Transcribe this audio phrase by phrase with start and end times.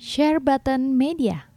[0.00, 1.49] Share Button Media.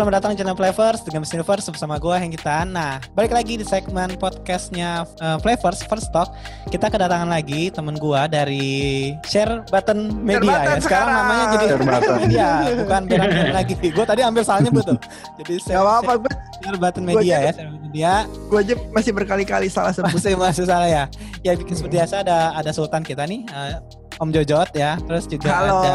[0.00, 2.72] Selamat datang di channel Flavors dengan Universe bersama gue Hengkitan.
[2.72, 6.32] Nah, balik lagi di segmen podcastnya uh, Flavors First Talk.
[6.72, 10.80] Kita kedatangan lagi temen gue dari Share Button Media Button ya.
[10.80, 11.08] Sekarang sekarang.
[11.20, 12.16] namanya jadi Share Button.
[12.16, 12.48] Media,
[12.80, 13.74] bukan Button lagi.
[13.76, 14.96] Gue tadi ambil salahnya betul.
[15.36, 16.32] Jadi Gak apa-apa, gue,
[16.64, 18.12] Share Button Gua Media aja- ya, Share Button Media.
[18.24, 20.16] gue aja masih berkali-kali salah sebut.
[20.16, 21.04] Masih masih salah ya.
[21.44, 23.76] Ya bikin seperti biasa ada ada Sultan kita nih, uh,
[24.20, 25.00] Om Jojot ya.
[25.08, 25.80] Terus juga Halo.
[25.80, 25.94] ada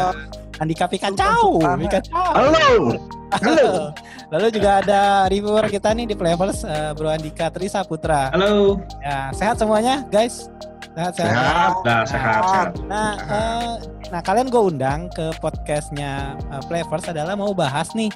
[0.58, 1.62] Andika Pikacau.
[1.62, 2.32] Pikacau.
[2.34, 2.98] Halo.
[3.38, 3.70] Halo.
[4.34, 8.34] Lalu juga ada reviewer kita nih di Flavors eh, Bro Andika Trisa Putra.
[8.34, 10.50] Halo, Ya, sehat semuanya, guys?
[10.96, 11.34] Sehat sehat.
[11.36, 12.68] sehat, dah sehat, sehat.
[12.88, 13.72] Nah, eh,
[14.08, 18.08] nah kalian gue undang ke podcastnya eh, Flavors adalah mau bahas nih.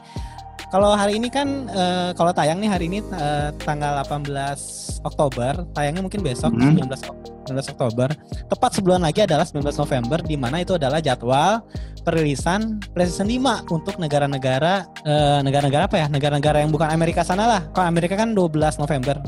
[0.71, 4.31] Kalau hari ini kan eh, kalau tayang nih hari ini eh, tanggal 18
[5.03, 6.79] Oktober, tayangnya mungkin besok Hmm.
[6.79, 8.09] 19 Ok- 19 Oktober.
[8.47, 11.67] Tepat sebulan lagi adalah 19 November di mana itu adalah jadwal
[12.01, 16.07] perilisan PlayStation 5 untuk negara-negara eh, negara-negara apa ya?
[16.07, 17.63] Negara-negara yang bukan Amerika sana lah.
[17.75, 19.19] Kalau Amerika kan 12 November.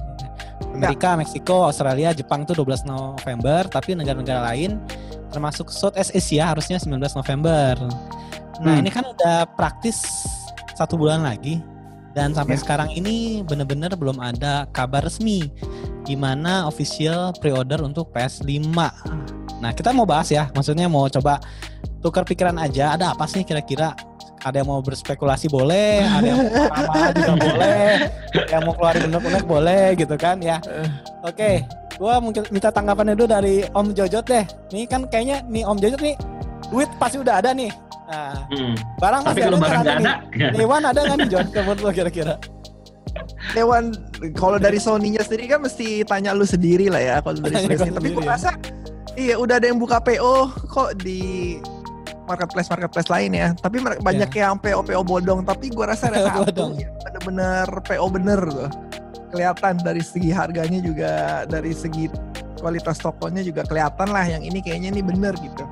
[0.72, 4.80] Amerika, Meksiko, Australia, Jepang tuh 12 November, tapi negara-negara lain
[5.28, 7.76] termasuk Southeast Asia harusnya 19 November.
[8.58, 8.80] Nah, Hmm.
[8.80, 10.00] ini kan udah praktis
[10.74, 11.60] satu bulan lagi
[12.12, 12.60] dan sampai Ya.
[12.60, 15.48] sekarang ini bener-bener belum ada kabar resmi
[16.04, 18.68] di mana official pre-order untuk PS5.
[19.62, 21.38] Nah, kita mau bahas ya, maksudnya mau coba
[22.02, 23.94] tukar pikiran aja, ada apa sih kira-kira?
[24.42, 27.90] Ada yang mau berspekulasi boleh, ada yang mau ramah juga boleh,
[28.34, 30.58] ada yang mau keluarin unek-unek boleh gitu kan ya.
[31.22, 31.62] Oke,
[31.94, 34.42] gua mungkin minta tanggapannya dulu dari Om Jojot deh.
[34.74, 36.18] Nih kan kayaknya nih Om Jojot nih
[36.72, 37.68] duit pasti udah ada nih.
[38.02, 38.74] Nah, Hmm.
[38.98, 40.12] barang Tapi masih kalau ada barang nggak ada,
[40.52, 41.46] Nih, Wan ada nggak nih Jot?
[41.54, 42.34] Menurut lo kira-kira?
[43.52, 43.92] Dewan,
[44.32, 47.76] kalau dari Sony-nya sendiri kan mesti tanya lu sendiri lah ya kalau dari Sony.
[47.76, 48.50] gua Tapi gue rasa
[49.14, 51.20] iya udah ada yang buka PO kok di
[52.24, 53.48] marketplace marketplace lain ya.
[53.54, 55.44] Tapi mer- banyak yang PO PO bodong.
[55.44, 58.70] Tapi gue rasa ada satu yang bener-bener PO bener tuh.
[59.28, 61.12] Kelihatan dari segi harganya juga
[61.46, 62.08] dari segi
[62.60, 65.64] kualitas tokonya juga kelihatan lah yang ini kayaknya ini bener gitu.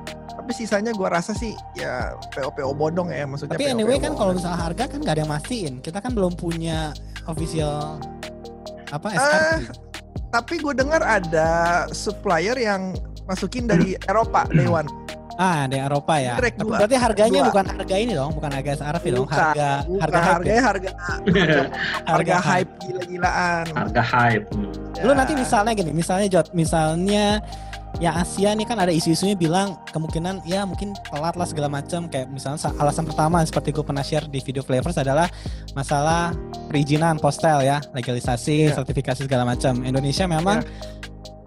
[0.51, 3.55] Tapi sisanya gue rasa sih ya PO PO bodong ya maksudnya.
[3.55, 5.73] Tapi PO anyway PO kan kalau misalnya harga kan nggak ada yang mastiin.
[5.79, 6.91] Kita kan belum punya
[7.23, 7.95] official
[8.91, 9.71] apa Eh, SKP.
[10.27, 11.49] tapi gue dengar ada
[11.89, 12.91] supplier yang
[13.23, 14.91] masukin dari Eropa day one.
[15.39, 16.35] Ah, ada yang Eropa ya.
[16.35, 16.77] Track Tapi dua.
[16.77, 17.47] berarti harganya Dua.
[17.47, 20.01] bukan harga ini dong, bukan harga SRP dong, Bukan, harga bukan.
[20.03, 20.43] harga hype.
[20.43, 20.59] ya?
[20.61, 21.61] harganya harga
[22.05, 23.65] harga hype gila-gilaan.
[23.71, 24.45] harga hype.
[24.51, 24.67] Hmm.
[24.99, 25.01] Ya.
[25.07, 27.39] Lu nanti misalnya gini, misalnya Jot, misalnya
[28.01, 32.27] ya Asia nih kan ada isu-isunya bilang kemungkinan ya mungkin telat lah segala macam kayak
[32.27, 35.29] misalnya sa- alasan pertama seperti gue pernah share di video flavors adalah
[35.71, 36.33] masalah
[36.65, 38.73] perizinan postel ya legalisasi Ya.
[38.73, 40.65] sertifikasi segala macam Indonesia memang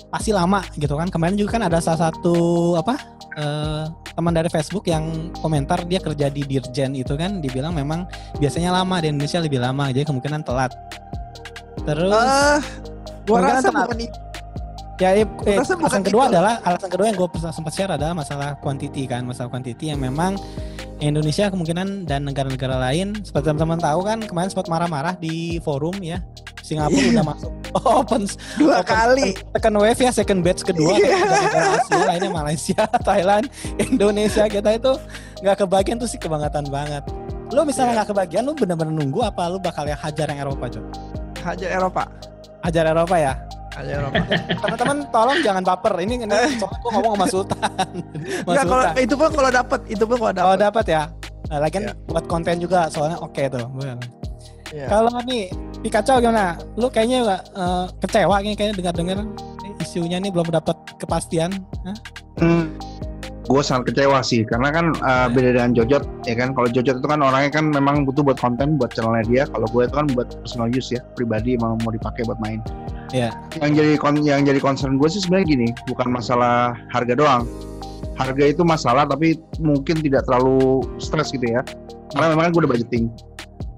[0.08, 2.34] pasti lama gitu kan kemarin juga kan ada salah satu
[2.78, 2.94] apa
[3.34, 3.82] eh,
[4.14, 8.06] teman dari Facebook yang komentar dia kerja di Dirjen itu kan dibilang memang
[8.38, 10.70] biasanya lama di Indonesia lebih lama jadi kemungkinan telat
[11.82, 12.58] terus Eh,
[13.26, 13.90] gua rasa telat.
[13.90, 14.18] bukan itu.
[14.94, 16.38] Ya, eh, eh, alasan kedua itu.
[16.38, 20.38] adalah alasan kedua yang gue sempat share adalah masalah quantity kan, masalah quantity yang memang
[20.96, 26.22] Indonesia kemungkinan dan negara-negara lain seperti teman-teman tahu kan kemarin sempat marah-marah di forum ya
[26.62, 27.10] Singapura Iya.
[27.12, 27.52] udah masuk
[27.98, 28.22] open
[28.56, 29.28] Dua open- kali.
[29.50, 31.18] second wave ya second batch kedua Iya.
[31.18, 33.44] negara Asia lainnya Malaysia Thailand
[33.76, 34.92] Indonesia kita itu
[35.42, 37.02] nggak kebagian tuh sih kebangetan banget
[37.50, 37.96] lu misalnya Iya.
[37.98, 40.84] nggak kebagian lu bener-bener nunggu apa lu bakal yang hajar yang Eropa Jok?
[41.42, 42.02] Hajar Eropa.
[42.62, 43.34] hajar Eropa ya
[43.82, 44.22] Eropa.
[44.62, 46.26] teman-teman tolong jangan baper ini ini
[46.60, 47.58] soalnya gue ngomong sama Sultan
[48.46, 50.64] Mas Enggak kalau Sultan itu pun kalau dapat, itu pun kalau kalau dapat.
[50.70, 51.02] dapat ya
[51.44, 51.92] nah, lagi Iya.
[52.06, 53.98] buat konten juga soalnya oke tuh Bener.
[54.70, 54.86] Iya.
[54.88, 55.50] kalau nih
[55.82, 59.18] Pikachu gimana lu kayaknya nggak eh, kecewa nih kayaknya dengar-dengar
[59.76, 61.50] isunya nih belum dapat kepastian
[61.84, 61.96] Hah?
[62.40, 62.72] Hmm,
[63.44, 66.56] gue sangat kecewa sih karena kan uh, beda dengan Jojot ya kan?
[66.56, 69.42] Kalau Jojot itu kan orangnya kan memang butuh buat konten buat channelnya dia.
[69.48, 72.60] Kalau gue itu kan buat personal use ya pribadi emang mau dipakai buat main.
[73.12, 73.30] Iya.
[73.62, 73.94] yang jadi
[74.26, 77.44] yang jadi concern gue sih sebenarnya gini bukan masalah harga doang.
[78.16, 81.60] Harga itu masalah tapi mungkin tidak terlalu stres gitu ya.
[82.16, 83.12] Karena memang gue udah budgeting.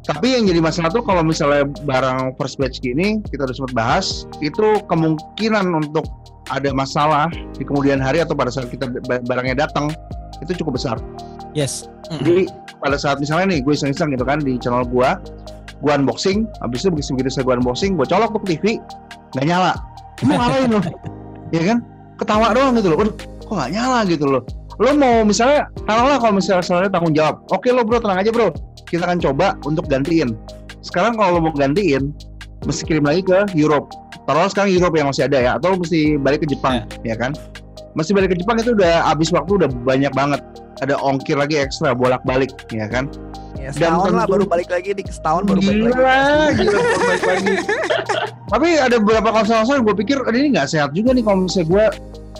[0.06, 4.06] Tapi yang jadi masalah tuh kalau misalnya barang first batch gini kita udah sempat bahas
[4.38, 6.06] itu kemungkinan untuk
[6.48, 9.90] ada masalah di kemudian hari atau pada saat kita ba- barangnya datang
[10.42, 10.96] itu cukup besar.
[11.56, 11.88] Yes.
[12.12, 12.22] Mm-mm.
[12.22, 12.42] jadi
[12.78, 15.08] pada saat misalnya nih gue iseng-iseng gitu kan di channel gue
[15.82, 18.64] gue unboxing habis itu begitu begitu saya gue unboxing gue colok ke TV
[19.34, 19.72] nggak nyala.
[20.22, 20.80] Lu ngapain lo
[21.56, 21.78] ya kan?
[22.16, 22.98] Ketawa doang gitu loh.
[23.02, 24.42] Waduh, kok nggak nyala gitu loh?
[24.76, 27.40] Lo mau misalnya taruhlah kalau misalnya soalnya tanggung jawab.
[27.50, 28.52] Oke lo bro tenang aja bro.
[28.86, 30.36] Kita akan coba untuk gantiin.
[30.84, 32.12] Sekarang kalau lo mau gantiin
[32.64, 33.92] mesti kirim lagi ke Europe.
[34.24, 37.14] Taruhlah sekarang Europe yang masih ada ya atau mesti balik ke Jepang ya.
[37.18, 37.36] kan?
[37.92, 40.40] Mesti balik ke Jepang itu udah habis waktu udah banyak banget.
[40.80, 43.08] Ada ongkir lagi ekstra bolak balik ya kan
[43.66, 46.54] Ya, Dan setahun lah tentu- baru balik lagi di setahun baru balik lagi.
[46.62, 47.54] Gila, balik lagi.
[48.46, 51.84] Tapi ada beberapa konsul gue pikir "Aduh, ini nggak sehat juga nih kalau misalnya gue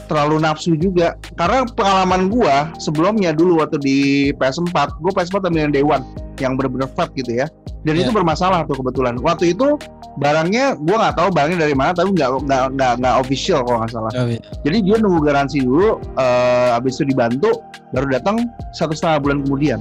[0.07, 1.19] terlalu nafsu juga.
[1.35, 3.99] Karena pengalaman gue sebelumnya dulu waktu di
[4.39, 4.71] PS4,
[5.03, 6.07] gue PS4 ambil yang Day One
[6.39, 7.51] yang bener-bener fat gitu ya.
[7.83, 8.07] Dan Iya.
[8.07, 9.19] itu bermasalah tuh kebetulan.
[9.19, 9.75] Waktu itu
[10.17, 13.91] barangnya gue nggak tahu barangnya dari mana, tapi nggak nggak nggak nggak official kalau nggak
[13.91, 14.11] salah.
[14.15, 14.39] Oh, iya.
[14.63, 17.51] Jadi dia nunggu garansi dulu, eh habis itu dibantu,
[17.91, 19.81] baru datang satu setengah bulan kemudian.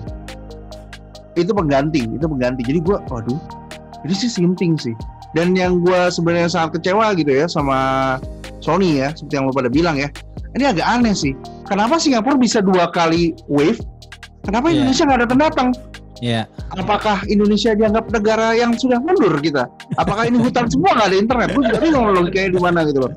[1.36, 2.64] Itu pengganti, itu pengganti.
[2.64, 3.40] Jadi gua, waduh,
[4.08, 4.96] ini sih simping sih.
[5.36, 7.78] Dan yang gua sebenarnya sangat kecewa gitu ya sama
[8.64, 10.08] Sony ya, seperti yang lo pada bilang ya.
[10.56, 11.36] Ini agak aneh sih.
[11.68, 13.84] Kenapa Singapura bisa dua kali wave?
[14.48, 14.88] Kenapa Iya.
[14.88, 15.68] Indonesia nggak datang datang?
[16.24, 16.48] Iya.
[16.80, 19.68] Apakah Indonesia dianggap negara yang sudah mundur kita?
[20.00, 21.48] Apakah ini hutan semua nggak ada internet?
[21.52, 23.12] Gue juga bingung logikanya di mana gitu loh.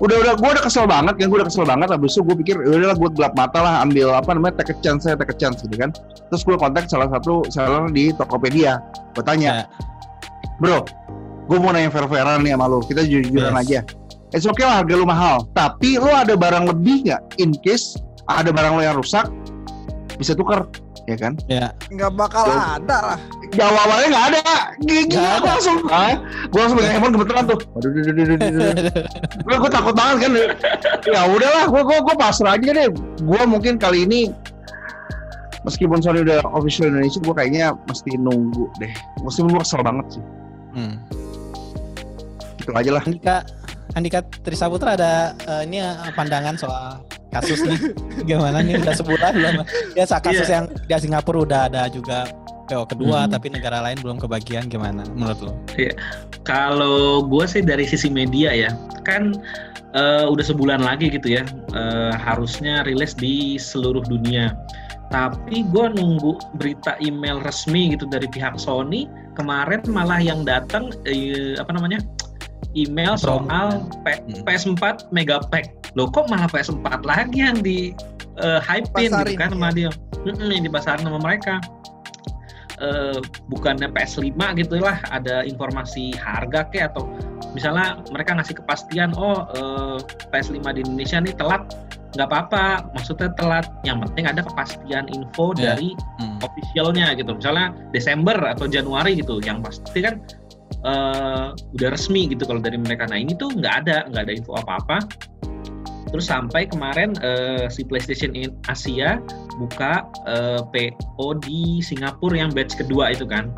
[0.00, 1.88] Udah udah gue udah kesel banget kan, gue udah kesel banget.
[1.92, 4.76] Habis itu gue pikir, ya udahlah gue gelap mata lah, ambil apa namanya take a
[4.84, 5.90] chance saya take a chance gitu kan.
[6.28, 8.80] Terus gue kontak salah satu seller di Tokopedia.
[9.16, 9.64] Gue tanya, Ya.
[10.60, 10.84] bro,
[11.48, 12.84] gue mau nanya fair-fairan nih sama lo.
[12.84, 13.62] Kita jujur-jujuran Yes.
[13.64, 13.80] aja.
[14.32, 17.36] It's okay lah harga lu mahal, tapi lo ada barang lebih nggak?
[17.36, 18.00] In case
[18.32, 19.28] ada barang lo yang rusak,
[20.14, 20.68] bisa tukar,
[21.04, 21.32] ya kan?
[21.46, 21.72] Ya.
[21.88, 22.78] Nggak bakal Jauh.
[22.78, 23.18] ada lah.
[23.52, 24.42] jawabannya nggak ada
[24.80, 26.16] gigi Nggak aku langsung ah,
[26.48, 28.74] gue langsung pegang handphone kebetulan tuh waduh duh, duh, duh, duh,
[29.44, 30.30] gue gue takut banget kan
[31.04, 32.88] ya udahlah gue gue gue pasrah aja deh
[33.20, 34.32] gue mungkin kali ini
[35.62, 40.24] meskipun Sony udah official Indonesia gue kayaknya mesti nunggu deh mesti gue kesel banget sih
[40.72, 40.96] Hmm.
[42.56, 43.44] gitu aja lah Andika
[43.92, 47.78] Andika Trisaputra ada eh, ini eh, pandangan soal kasus nih
[48.28, 49.54] gimana nih udah sebulan belum
[49.96, 50.60] ya saat kasus Iya.
[50.60, 52.28] yang di Singapura udah ada juga
[52.68, 53.32] PO kedua Hmm.
[53.32, 55.52] tapi negara lain belum kebagian gimana menurut lo?
[56.42, 58.70] Kalau gue sih dari sisi media ya,
[59.04, 59.34] kan
[59.92, 61.44] eh, udah sebulan lagi gitu ya,
[61.74, 64.56] eh, harusnya rilis di seluruh dunia.
[65.12, 69.04] Tapi gue nunggu berita email resmi gitu dari pihak Sony
[69.36, 72.00] kemarin malah yang datang eh, apa namanya
[72.74, 73.44] email Promo.
[73.44, 73.66] soal
[74.02, 74.42] P- Hmm.
[74.42, 75.64] PS4 megapack.
[75.92, 77.92] Loh kok malah PS4 lagi yang di
[78.34, 79.52] eh, hype-in gitu kan ya.
[79.52, 79.90] sama dia.
[80.22, 81.60] Mm-mm, yang dipasarin sama mereka.
[82.78, 87.06] Eh, bukannya PS5 gitu lah ada informasi harga ke atau
[87.52, 89.98] misalnya mereka ngasih kepastian oh eh,
[90.28, 91.62] PS5 di Indonesia nih telat
[92.12, 95.72] nggak apa-apa maksudnya telat yang penting ada kepastian info Ya.
[95.72, 96.40] dari Hmm.
[96.40, 100.18] officialnya gitu misalnya Desember atau Januari gitu yang pasti kan
[100.82, 103.06] eh, udah resmi gitu kalau dari mereka.
[103.06, 104.98] Nah ini tuh nggak ada nggak ada info apa-apa.
[106.12, 109.22] Terus sampai kemarin eh, si PlayStation in Asia
[109.56, 113.48] buka eh, PO di Singapura yang batch kedua itu kan.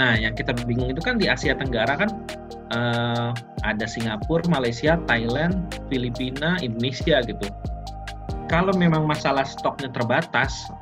[0.00, 2.10] Nah yang kita bingung itu kan di Asia Tenggara kan
[2.72, 3.30] eh,
[3.66, 7.46] ada Singapura Malaysia Thailand Filipina Indonesia gitu.
[8.48, 10.72] Kalau memang masalah stoknya terbatas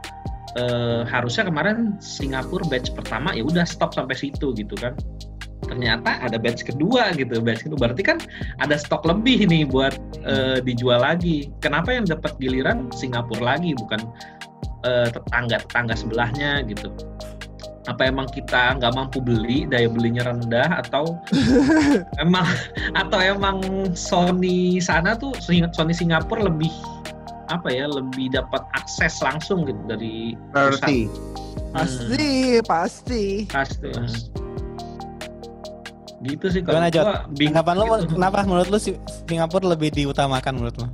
[0.55, 4.95] eh, harusnya kemarin Singapura batch pertama ya udah stop sampai situ gitu kan
[5.73, 7.41] ternyata ada batch kedua gitu.
[7.41, 7.89] Batch kedua.
[7.89, 8.21] Berarti kan
[8.61, 9.97] ada stok lebih nih buat
[10.29, 11.49] eh, dijual lagi.
[11.65, 14.05] Kenapa yang dapat giliran Singapura lagi bukan
[14.85, 16.93] eh, tetangga tetangga sebelahnya gitu?
[17.91, 21.19] Apa emang kita nggak mampu beli daya belinya rendah atau
[22.23, 22.47] emang
[22.95, 23.59] atau emang
[23.97, 26.71] Sony sana tuh Sony Singapura lebih
[27.51, 30.39] apa ya lebih dapat akses langsung gitu dari
[31.73, 33.49] Pasti, pasti.
[33.49, 34.42] pasti mas.
[36.23, 37.05] Gitu sih Gimana, kalau Jod?
[37.05, 38.15] gua Tanggapan lo gitu.
[38.15, 40.87] kenapa menurut lo Si- Singapura lebih diutamakan menurut lo?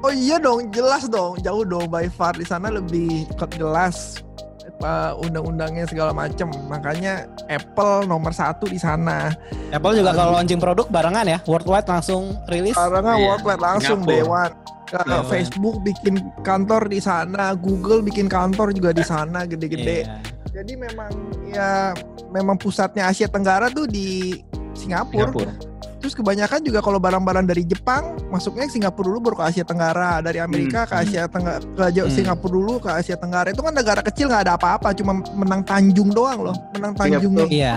[0.00, 4.20] Oh iya dong, jelas dong, jauh dong by far di sana lebih jelas
[4.66, 6.50] apa undang-undangnya segala macem.
[6.66, 9.32] Makanya Apple nomor satu di sana.
[9.70, 12.74] Apple juga kalau launching produk barengan ya, worldwide langsung rilis.
[12.74, 14.18] Karena Iya, worldwide langsung Singapura.
[14.18, 14.50] Dewan.
[14.84, 15.24] Ke- Dewan.
[15.26, 20.04] Facebook bikin kantor di sana, Google bikin kantor juga di sana gede-gede.
[20.04, 20.16] Iya.
[20.54, 21.10] Jadi memang
[21.44, 21.90] ya
[22.30, 24.38] memang pusatnya Asia Tenggara tuh di
[24.72, 25.30] Singapura.
[25.30, 25.54] Singapura
[25.98, 30.36] Terus kebanyakan juga kalau barang-barang dari Jepang masuknya Singapura dulu baru ke Asia Tenggara, dari
[30.36, 32.12] Amerika ke Asia Tenggara ke Hmm.
[32.12, 33.48] Singapura dulu ke Asia Tenggara.
[33.48, 37.46] Itu kan negara kecil nggak ada apa-apa, cuma menang Tanjung doang loh, menang Iya, Tanjungnya.
[37.48, 37.74] Iya.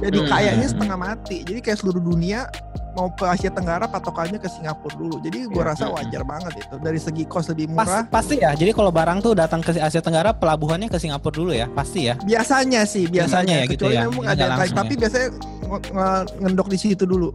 [0.00, 0.28] Jadi Hmm.
[0.28, 1.36] kayaknya setengah mati.
[1.44, 2.48] Jadi kayak seluruh dunia
[2.96, 5.20] mau ke Asia Tenggara patokannya ke Singapura dulu.
[5.20, 5.68] Jadi gue Iya.
[5.68, 6.74] rasa wajar banget itu.
[6.80, 8.04] Dari segi cost lebih Pas, murah.
[8.08, 8.50] pasti ya.
[8.52, 12.16] Jadi kalau barang tuh datang ke Asia Tenggara, pelabuhannya ke Singapura dulu ya, pasti ya.
[12.18, 13.12] Biasanya sih, Biasanya
[13.52, 13.54] biasanya.
[13.54, 14.02] ya gitu Kecuali ya.
[14.08, 15.00] memang ada langsung tapi ya.
[15.04, 15.28] biasanya
[15.62, 17.28] nge- nge- ngendok di situ dulu.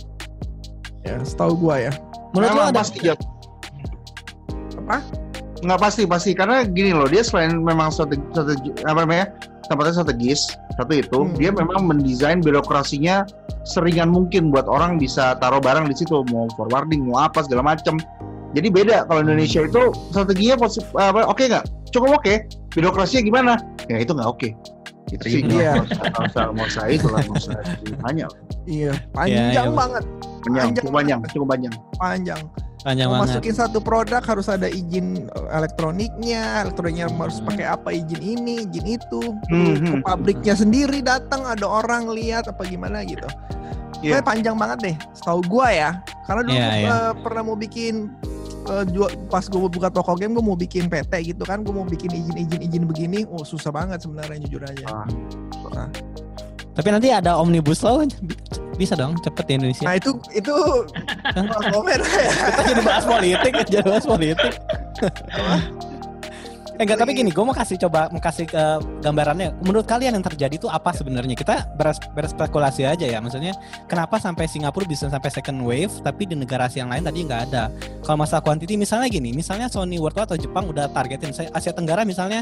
[1.01, 1.91] Ya, setahu gua ya.
[2.33, 3.19] Menurut lo ada pasti Jat.
[4.77, 4.97] Apa?
[5.61, 6.31] Nggak pasti pasti.
[6.33, 9.25] Karena gini loh dia selain memang strategi, strategi apa namanya
[9.69, 11.33] tempatnya strategis satu itu Hmm.
[11.39, 13.23] dia memang mendesain birokrasinya
[13.63, 17.95] seringan mungkin buat orang bisa taruh barang di situ mau forwarding mau apa segala macem.
[18.51, 20.59] Jadi beda kalau Indonesia itu strateginya
[20.99, 21.65] apa oke nggak?
[21.95, 22.33] Cukup oke.
[22.75, 23.53] Birokrasinya gimana?
[23.87, 24.49] Ya itu nggak oke.
[25.11, 25.43] Itu sih.
[25.47, 25.79] Iya.
[25.87, 27.55] nggak usah nggak usah itu lah usah.
[27.83, 28.27] Ditanya
[28.69, 29.73] Iya, panjang iya.
[29.73, 31.73] banget, panjang Panjang cukup panjang cukup panjang.
[31.97, 32.41] Panjang.
[32.81, 33.37] Panjang Mau banget.
[33.37, 39.21] masukin satu produk harus ada izin elektroniknya, elektroniknya harus pakai apa izin ini, izin itu.
[39.47, 40.01] Hmm, Ke hmm.
[40.01, 43.25] pabriknya sendiri datang ada orang lihat apa gimana gitu.
[44.01, 44.17] Iya.
[44.17, 45.89] Pokoknya panjang banget deh, setahu gua ya.
[46.25, 46.89] Karena dulu Iya, gua, iya.
[46.89, 47.93] eh, pernah mau bikin
[48.87, 52.07] jual- pas gue buka toko game gue mau bikin PT gitu kan gue mau bikin
[52.07, 54.85] izin izin izin begini oh susah banget sebenarnya jujur aja
[55.73, 55.89] Ah.
[56.71, 58.37] Tapi nanti ada omnibus law bi-
[58.81, 59.85] bisa dong cepet di Indonesia.
[59.85, 60.55] nah itu itu
[61.77, 64.53] komen ya Kita jadi bahas politik, jadi bahas politik.
[66.81, 68.63] Eh, enggak, tapi gini, gue mau kasih coba mau kasih ke
[69.05, 69.53] gambarannya.
[69.61, 71.37] Menurut kalian yang terjadi itu apa sebenarnya?
[71.37, 73.21] Kita beres, berspekulasi aja ya.
[73.21, 73.53] Maksudnya,
[73.85, 77.53] kenapa sampai Singapura bisa sampai second wave, tapi di negara Asia yang lain tadi nggak
[77.53, 77.69] ada?
[78.01, 82.41] Kalau masalah quantity, misalnya gini, misalnya Sony Worldwide atau Jepang udah targetin Asia Tenggara misalnya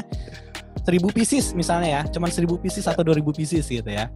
[0.88, 4.08] 1000 pieces misalnya ya, cuman 1000 pieces atau 2000 pieces gitu ya.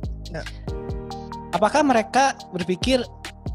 [1.54, 3.06] Apakah mereka berpikir,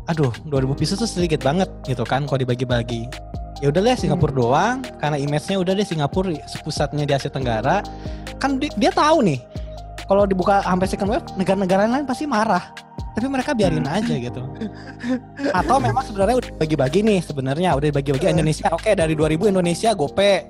[0.08, 3.12] aduh 2000 pieces tuh sedikit banget gitu kan kalau dibagi-bagi?
[3.60, 6.32] ya udah deh Singapura doang karena image-nya udah deh Singapura
[6.64, 7.84] pusatnya di Asia Tenggara.
[8.40, 9.40] Kan di- dia tahu nih
[10.08, 12.72] kalau dibuka sampai second wave negara-negara lain pasti marah.
[13.20, 14.42] Tapi mereka biarin aja gitu.
[15.60, 18.72] Atau memang sebenarnya udah bagi-bagi nih sebenarnya udah bagi-bagi Indonesia.
[18.72, 20.48] Oke dari 2000 Indonesia gope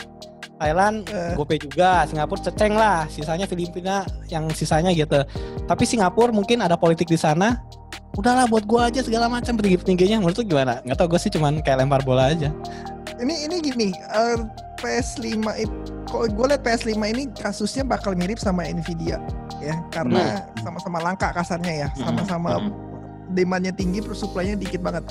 [0.60, 1.34] Thailand Eh.
[1.34, 5.24] gope juga Singapura ceceng lah sisanya Filipina yang sisanya gitu.
[5.64, 7.64] Tapi Singapura mungkin ada politik di sana
[8.14, 10.84] udahlah buat gua aja segala macam petinggi-petingginya menurut lu gimana?
[10.84, 12.52] Nggak tau gue sih cuman kayak lempar bola aja.
[13.16, 14.38] Ini ini gini eh,
[14.78, 15.24] PS5
[15.56, 19.24] itu kalau gue lihat PS5 ini kasusnya bakal mirip sama Nvidia
[19.60, 19.80] ya.
[19.88, 22.72] Karena sama-sama langka kasarnya ya sama-sama Hmm.
[23.30, 25.06] demandnya tinggi terus supply-nya dikit banget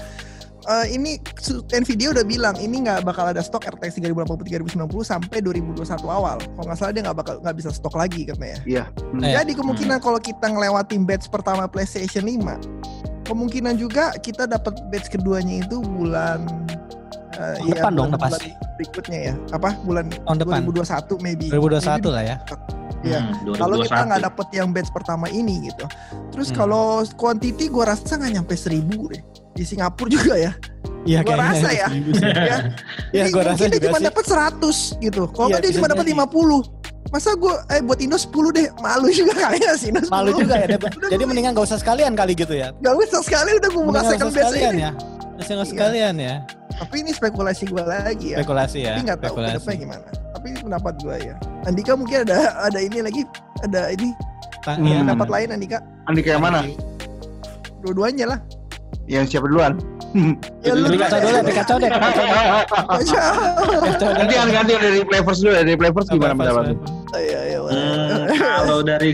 [0.69, 5.41] Eh, ini su- Nvidia udah bilang ini nggak bakal ada stok RTX 3080 3090 sampai
[5.41, 8.85] 2021 awal kalau nggak salah dia nggak bakal nggak bisa stok lagi katanya Iya.
[9.09, 9.25] Hmm.
[9.25, 12.61] Jadi kemungkinan kalau kita ngelewatin batch pertama PlayStation 5
[13.25, 16.45] kemungkinan juga kita dapat batch keduanya itu bulan
[17.33, 18.51] eh, Tahun depan dong, bulan- pasti.
[18.51, 22.37] bulan berikutnya ya apa bulan tahun depan 2021 maybe 2021 lah ya
[22.99, 23.21] Iya.
[23.23, 24.09] Hmm, kalau kita 2021.
[24.11, 25.87] nggak dapet yang batch pertama ini gitu
[26.29, 26.57] terus Hmm.
[26.59, 29.23] kalau quantity gua rasa nggak nyampe 1000 deh
[29.59, 30.53] di Singapura juga ya
[31.03, 31.89] Iya Gua rasa ya.
[31.89, 31.89] ya
[33.09, 34.07] Iya, Jadi gua rasa dia juga cuma sih.
[34.07, 36.15] dapat 100 gitu kalau Iya, nggak dia cuma dapat jadi.
[36.15, 36.63] 50
[37.09, 40.55] masa gua eh buat Indo 10 deh malu juga kayaknya sih Indo 10 Malu juga
[40.59, 40.77] ya.
[41.09, 42.69] Jadi mendingan gak usah sekalian kali gitu ya.
[42.77, 44.93] Gak usah sekali udah gue buka second gak sekalian ini ya.
[45.35, 45.73] Masih nggak Iya.
[45.73, 46.35] sekalian ya.
[46.77, 48.93] tapi ini spekulasi gue lagi ya Spekulasi ya.
[48.93, 49.55] tapi nggak tahu ke spekulasi.
[49.57, 51.35] depannya gimana tapi ini pendapat gue ya
[51.65, 53.23] Andika mungkin ada ada ini lagi
[53.59, 54.09] ada ini
[54.79, 56.61] iya, pendapat lain Andika Andika yang mana?
[57.81, 58.39] dua-duanya lah
[59.09, 59.81] Yang siapa duluan?
[60.65, 61.89] ya lu Lebih kacau dulu, lebih kacau deh.
[61.89, 62.01] Deh.
[63.99, 66.65] Ganti ganti dari Players dulu dari Players gimana Apa, pendapat?
[66.77, 68.25] apa, Iya, iya, Hmm,
[68.65, 69.13] kalau dari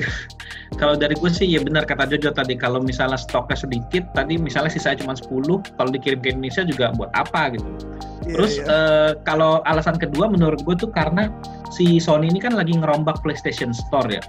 [0.74, 4.70] kalau dari gue sih ya benar kata Jojo tadi kalau misalnya stoknya sedikit tadi misalnya
[4.70, 5.30] sisanya cuma 10
[5.74, 7.66] kalau dikirim ke Indonesia juga buat apa gitu.
[8.26, 8.66] Iya, Terus iya.
[8.66, 11.30] eh, kalau alasan kedua menurut gue tuh karena
[11.70, 14.22] si Sony ini kan lagi ngerombak PlayStation Store ya.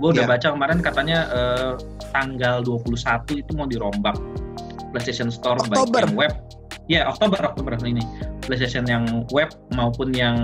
[0.00, 0.32] Gue udah Iya.
[0.32, 1.72] baca kemarin katanya eh,
[2.12, 4.16] tanggal 21 itu mau dirombak
[4.92, 6.04] PlayStation Store baik Oktober.
[6.06, 6.32] yang web.
[6.90, 8.02] Ya Oktober Oktober ini
[8.44, 10.36] PlayStation yang web maupun yang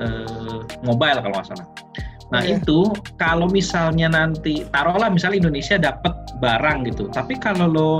[0.00, 1.68] eh, mobile kalau nggak salah.
[2.34, 2.58] Nah Iya.
[2.58, 2.90] itu
[3.22, 6.10] kalau misalnya nanti taruhlah misalnya Indonesia dapat
[6.42, 7.90] barang gitu, tapi kalau lo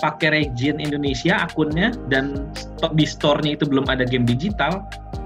[0.00, 2.48] pakai region Indonesia akunnya dan
[2.96, 4.84] di store-nya itu belum ada game digital,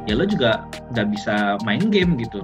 [0.09, 0.65] ya lo juga
[0.97, 2.41] nggak bisa main game gitu.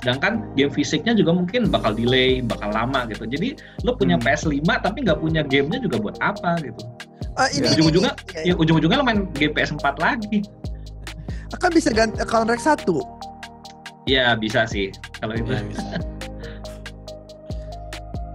[0.00, 3.28] Sedangkan game fisiknya juga mungkin bakal delay, bakal lama gitu.
[3.28, 3.54] Jadi
[3.84, 4.24] lo punya Hmm.
[4.24, 6.80] PS5 tapi nggak punya gamenya juga buat apa gitu.
[7.36, 10.40] Ah, ini, ini, Ujung-ujungnya, ini, Ya ujung-ujungnya lo main game PS4 lagi.
[11.52, 13.04] akan bisa ganti account rek satu
[14.08, 14.88] Ya bisa sih
[15.20, 15.52] kalau itu.
[15.52, 15.84] Iya, bisa.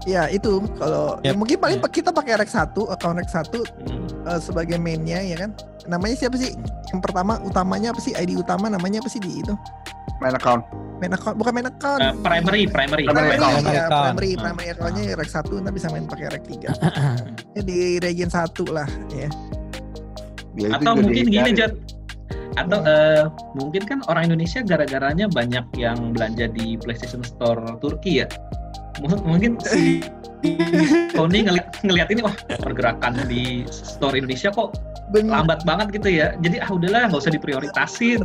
[0.08, 1.90] ya itu kalau ya Yap, mungkin paling iya.
[1.92, 4.06] kita pakai rek satu account rek satu Hmm.
[4.24, 5.52] eh, sebagai mainnya ya kan
[5.88, 6.52] namanya siapa sih
[6.88, 9.56] yang pertama utamanya apa sih ID utama namanya apa sih di itu
[10.18, 10.66] Main account.
[10.98, 12.02] main account bukan main account.
[12.02, 13.06] Eh, primary, primary.
[13.06, 13.54] Primary primary, account.
[13.54, 14.06] ya, Primary account.
[14.18, 16.58] primary, primary accountnya rek 1 ntar bisa main pakai rek 3
[17.56, 19.30] ya, di region 1 lah ya
[20.58, 21.54] Ya, Atau mungkin gini.
[21.54, 21.78] Jod.
[22.58, 28.28] Atau eh, mungkin kan orang Indonesia gara-garanya banyak yang belanja di PlayStation Store Turki ya.
[28.98, 30.02] M- Mungkin si
[31.12, 34.78] Tony ngeliat, ngeliat ini wah pergerakan di store Indonesia kok
[35.12, 36.36] bener lambat banget gitu ya.
[36.44, 38.20] Jadi ah udahlah nggak usah diprioritasin.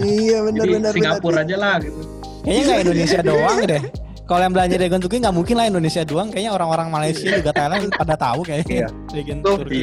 [0.00, 1.48] iya bener Jadi bener Singapura bener.
[1.48, 2.00] aja lah gitu.
[2.42, 3.82] Kayaknya nggak Indonesia doang deh.
[4.22, 6.28] Kalau yang belanja Dragon Turki nggak mungkin lah Indonesia doang.
[6.30, 8.88] Kayaknya orang-orang Malaysia juga Thailand pada tahu kayaknya.
[9.10, 9.80] Dragon Tuh, Turki.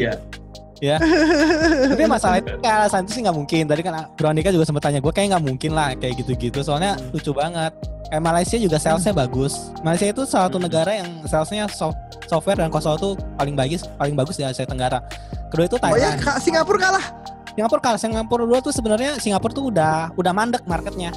[0.79, 0.95] Iya.
[1.91, 3.63] Tapi masalah itu kayak alasan itu sih nggak mungkin.
[3.67, 6.63] Tadi kan Veronica juga sempat tanya gue kayak nggak mungkin lah kayak gitu-gitu.
[6.63, 7.75] Soalnya lucu banget.
[8.09, 9.53] Kayak Malaysia juga salesnya bagus.
[9.79, 10.65] Malaysia itu salah satu Hmm.
[10.65, 14.97] negara yang salesnya soft- software dan konsol itu paling bagus paling bagus di Asia Tenggara.
[15.47, 16.17] Kedua itu oh ya Thailand.
[16.19, 17.05] Kak, Singapura kalah
[17.49, 17.99] Singapura kalah.
[17.99, 21.13] Singapura dua tuh sebenarnya Singapura tuh udah udah mandek marketnya.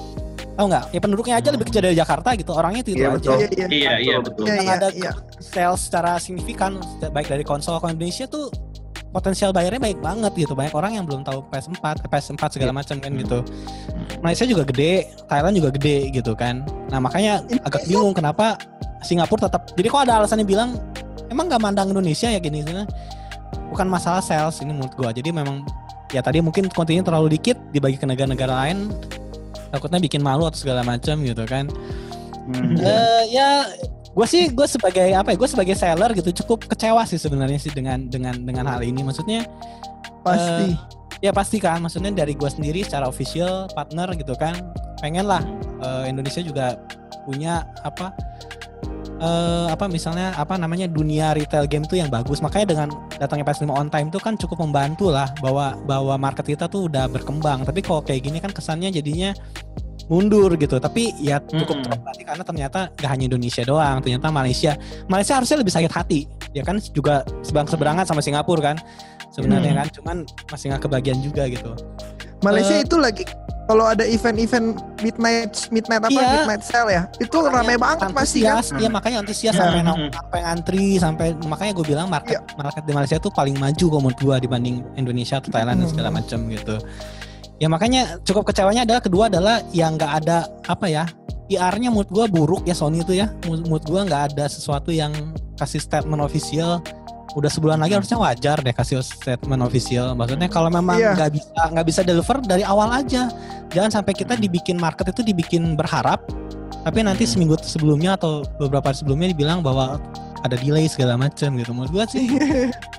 [0.53, 0.85] Tahu nggak?
[0.93, 2.53] Ya penduduknya aja lebih kecil dari Jakarta gitu.
[2.53, 3.17] Orangnya itu, Iya, aja.
[3.17, 3.33] betul.
[3.33, 4.45] iya iya Iya, iya betul.
[4.45, 8.53] iya iya ada iya sales secara signifikan baik dari konsol ke Indonesia tuh
[9.13, 10.57] potensial bayarnya baik banget gitu.
[10.57, 13.39] Banyak orang yang belum tahu PS4 eh, PS4 segala macam kan gitu.
[14.25, 16.65] Malaysia juga gede Thailand juga gede gitu kan.
[16.89, 18.57] Nah makanya agak bingung kenapa
[19.05, 20.81] Singapura tetap jadi kok ada alasannya bilang
[21.29, 22.41] emang nggak mandang Indonesia ya?
[22.41, 22.89] Gini gini.
[23.69, 25.13] Bukan masalah sales ini menurut gua.
[25.13, 25.63] Jadi memang
[26.11, 28.93] ya tadi mungkin kontennya terlalu dikit dibagi ke negara-negara lain
[29.73, 31.69] takutnya bikin malu atau segala macam gitu kan.
[32.49, 32.77] Hmm.
[32.77, 33.65] Eh, ya
[34.13, 37.73] gue sih gue sebagai apa ya gue sebagai seller gitu cukup kecewa sih sebenarnya sih
[37.73, 39.01] dengan dengan dengan hal ini.
[39.01, 39.49] Maksudnya
[40.21, 40.77] pasti.
[41.25, 41.81] ya pasti kan.
[41.81, 44.53] Maksudnya dari gue sendiri secara official partner gitu kan
[45.01, 45.43] pengen lah
[45.83, 46.79] eh, Indonesia juga
[47.25, 48.13] punya apa
[49.23, 52.43] eh apa misalnya apa namanya dunia retail game tuh yang bagus.
[52.45, 56.67] Makanya dengan datangnya PS5 on time tuh kan cukup membantu lah bahwa bahwa market kita
[56.69, 57.63] tuh udah berkembang.
[57.65, 59.31] Tapi kalau kayak gini kan kesannya jadinya
[60.07, 61.85] mundur gitu tapi ya cukup Mm-mm.
[61.85, 64.73] terobati karena ternyata gak hanya Indonesia doang ternyata Malaysia
[65.07, 68.77] Malaysia harusnya lebih sakit hati ya kan juga sebang seberangan sama Singapura kan
[69.29, 69.79] sebenarnya Mm.
[69.79, 70.17] kan cuman
[70.47, 71.73] masih nggak kebagian juga gitu
[72.41, 73.23] Malaysia Eh, itu lagi
[73.63, 76.29] kalau ada event-event midnight midnight apa Iya.
[76.37, 80.01] midnight sale ya itu rame banget pasti kan iya makanya antusias Hmm, sampai hmm, nong-
[80.03, 80.13] hmm.
[80.13, 84.19] sampai ngantri sampai makanya gue bilang market market di Malaysia tuh paling maju kalau menurut
[84.19, 86.19] gue dibanding Indonesia atau Thailand dan segala Hmm.
[86.19, 86.75] macam gitu
[87.63, 91.07] ya makanya cukup kecewanya adalah kedua adalah yang nggak ada apa ya
[91.47, 93.29] PR-nya menurut gue buruk ya Sony itu ya.
[93.45, 95.13] Menurut gue nggak ada sesuatu yang
[95.61, 96.81] kasih statement official.
[97.37, 100.17] Udah sebulan lagi harusnya wajar deh kasih statement official.
[100.17, 101.13] Maksudnya kalau memang Iya.
[101.13, 103.29] nggak bisa nggak bisa deliver dari awal aja.
[103.69, 106.25] Jangan sampai kita dibikin market itu dibikin berharap
[106.83, 110.03] tapi nanti seminggu sebelumnya atau beberapa hari sebelumnya dibilang bahwa
[110.43, 112.27] ada delay segala macam gitu menurut gua sih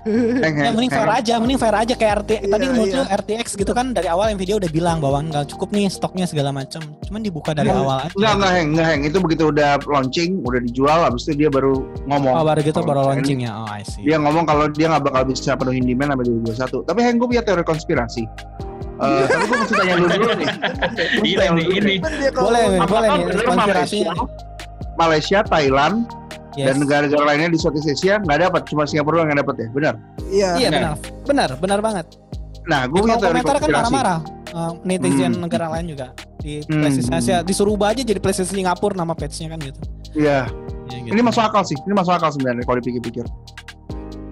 [0.07, 3.71] ya mending fair aja mending fair aja kayak RT tadi Iya, menurut lu RTX gitu
[3.71, 7.19] kan dari awal yang video udah bilang bahwa nggak cukup nih stoknya segala macam cuman
[7.19, 9.01] dibuka dari Nggak, awal aja Enggak, enggak, heng, enggak, heng.
[9.03, 12.33] Itu begitu udah launching, udah dijual, habis itu dia baru ngomong.
[12.39, 15.03] oh baru gitu Oh, baru launching ya oh I see Dia ngomong kalau dia nggak
[15.07, 16.25] bakal bisa penuhin demand sampai
[16.83, 16.89] 2021.
[16.89, 18.23] Tapi heng, gue punya teori konspirasi.
[18.93, 20.47] Eh, tapi gue mesti tanya lu dulu nih.
[21.19, 21.95] Lu nih, dulu ini.
[22.31, 23.09] boleh boleh
[23.43, 24.23] konspirasinya Malaysia,
[24.95, 25.95] Malaysia, Thailand,
[26.53, 26.69] Yes.
[26.69, 29.93] dan negara-negara lainnya di Southeast Asia nggak dapat, cuma Singapura doang yang dapat ya, benar?
[30.27, 30.81] iya iya Benar.
[30.81, 32.07] benar benar benar banget
[32.63, 34.19] Nah, gue punya teori komentar kan marah-marah
[34.51, 35.43] uh, netizen Hmm.
[35.43, 36.79] negara lain juga di Hmm.
[36.79, 39.81] PlayStation Asia disuruh ubah aja jadi PlayStation Singapura nama page-nya kan gitu.
[40.15, 40.47] Iya,
[40.87, 41.11] Ya, gitu.
[41.11, 43.25] ini masuk akal sih, ini masuk akal sebenarnya kalau dipikir-pikir.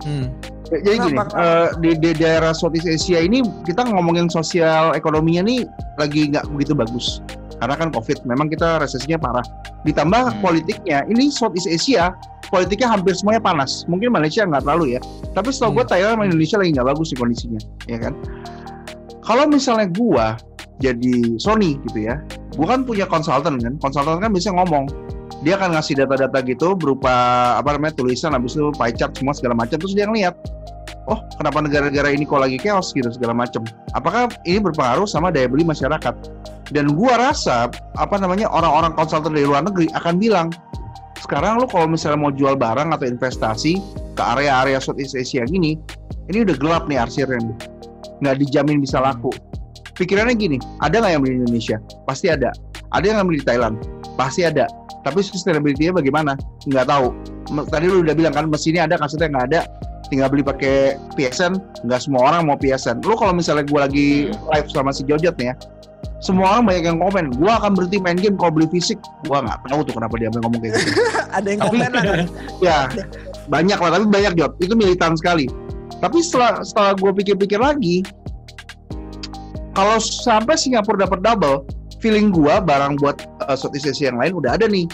[0.02, 0.32] Hmm.
[0.72, 1.36] Ya, Jadi gini, Kenapa?
[1.36, 5.68] eh, di, di daerah Southeast Asia ini kita ngomongin sosial ekonominya nih
[6.00, 7.20] lagi nggak begitu bagus.
[7.62, 9.46] Karena kan COVID, memang kita resesinya parah.
[9.86, 10.42] Ditambah Hmm.
[10.42, 12.10] politiknya, ini Southeast Asia
[12.50, 13.86] politiknya hampir semuanya panas.
[13.86, 15.00] Mungkin Malaysia nggak terlalu ya.
[15.38, 15.92] Tapi setahu gue Hmm.
[15.94, 18.14] Thailand sama Indonesia lagi nggak bagus sih kondisinya, ya kan?
[19.22, 20.36] Kalau misalnya gua
[20.82, 22.18] jadi Sony gitu ya,
[22.58, 24.90] gua kan punya konsultan kan, konsultan kan bisa ngomong,
[25.46, 27.14] dia akan ngasih data-data gitu berupa
[27.62, 30.34] apa namanya tulisan, habis itu pie chart semua segala macam, terus dia ngeliat,
[31.12, 33.68] oh kenapa negara-negara ini kok lagi chaos gitu segala macam.
[33.92, 36.16] Apakah ini berpengaruh sama daya beli masyarakat?
[36.72, 37.68] Dan gua rasa
[38.00, 40.48] apa namanya orang-orang konsultan dari luar negeri akan bilang,
[41.20, 43.76] sekarang lu kalau misalnya mau jual barang atau investasi
[44.16, 45.76] ke area-area Southeast Asia gini,
[46.32, 47.58] ini udah gelap nih arsirnya nih.
[48.22, 49.34] nggak dijamin bisa laku.
[49.98, 51.78] Pikirannya gini, ada nggak yang beli Indonesia?
[52.06, 52.54] Pasti ada.
[52.94, 53.82] Ada yang beli di Thailand?
[54.16, 54.70] Pasti ada.
[55.02, 56.38] Tapi sustainability-nya bagaimana?
[56.70, 57.18] Nggak tahu.
[57.68, 59.62] Tadi lu udah bilang kan mesinnya ada, kasetnya nggak ada.
[60.12, 61.56] Tinggal beli pakai PSN,
[61.88, 63.00] nggak semua orang mau PSN.
[63.08, 65.56] Lu kalau misalnya gue lagi live sama si Jojot nih ya,
[66.20, 69.00] semua orang banyak yang komen, gue akan berhenti main game kalau beli fisik.
[69.24, 70.92] Gue nggak tahu tuh kenapa dia ngomong kayak gitu.
[71.40, 72.04] ada yang komen lah
[72.68, 72.78] ya
[73.48, 75.48] banyak lah tapi banyak Jot itu militan sekali
[76.04, 78.04] tapi setelah setelah gue pikir-pikir lagi
[79.72, 81.64] kalau sampai Singapura dapat double
[82.04, 84.90] feeling gue barang buat uh, Southeast Asia yang lain udah ada nih.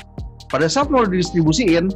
[0.51, 1.89] Pada saat mau didistribusiin,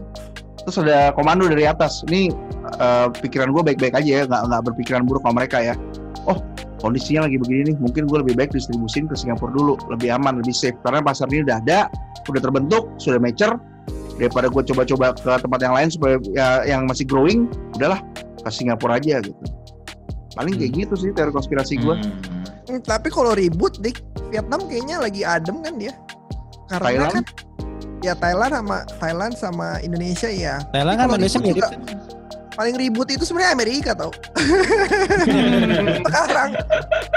[0.66, 2.02] terus ada komando dari atas.
[2.10, 2.34] Ini
[2.80, 5.76] uh, pikiran gue baik-baik aja ya, nggak nggak berpikiran buruk sama mereka ya.
[6.30, 6.38] Oh
[6.82, 10.52] kondisinya lagi begini nih, mungkin gue lebih baik distribusin ke Singapura dulu, lebih aman, lebih
[10.52, 10.76] safe.
[10.82, 11.80] Karena pasar ini udah ada,
[12.26, 13.56] udah terbentuk, sudah mature.
[14.18, 17.46] Daripada gue coba-coba ke tempat yang lain supaya ya, yang masih growing,
[17.78, 18.02] udahlah
[18.42, 19.38] ke Singapura aja gitu.
[20.34, 21.96] Paling kayak gitu sih teori konspirasi gue.
[21.96, 22.14] Hmm.
[22.70, 25.94] Hmm, tapi kalau ribut dik Vietnam kayaknya lagi adem kan dia.
[26.70, 27.14] Karena Thailand?
[27.14, 27.24] kan
[28.02, 30.56] ya Thailand sama Thailand sama Indonesia ya.
[30.72, 31.56] Thailand kan Indonesia mirip.
[31.58, 31.72] juga-
[32.52, 34.12] Paling ribut itu sebenarnya Amerika tau.
[36.08, 36.52] Sekarang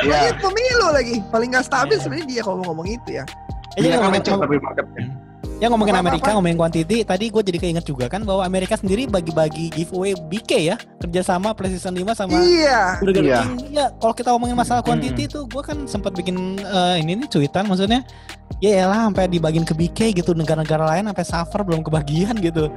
[0.05, 1.16] Ya, Lagi pemilu lagi.
[1.33, 3.25] Paling nggak stabil sebenarnya dia kalau ngomong itu ya.
[3.75, 4.03] Iya jadi kan
[4.62, 5.05] marketnya.
[5.59, 5.95] Ya ngomongin?
[5.95, 10.51] Amerika, ngomongin quantity, tadi gue jadi keinget juga kan bahwa Amerika sendiri bagi-bagi giveaway BK
[10.61, 12.99] ya, kerjasama PlayStation 5 sama Iya.
[13.01, 13.40] Burger Iya.
[13.43, 13.55] King.
[13.73, 14.90] Ya, kalau kita ngomongin masalah Hmm.
[14.99, 18.03] quantity tuh, gue kan sempat bikin eh, ini nih cuitan, maksudnya
[18.61, 22.69] ya lah sampai dibagiin ke BK gitu negara-negara lain sampai suffer belum kebagian gitu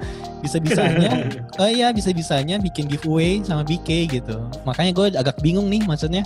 [0.42, 1.28] bisa-bisanya
[1.60, 6.24] oh iya bisa-bisanya bikin giveaway sama BK gitu makanya gue agak bingung nih maksudnya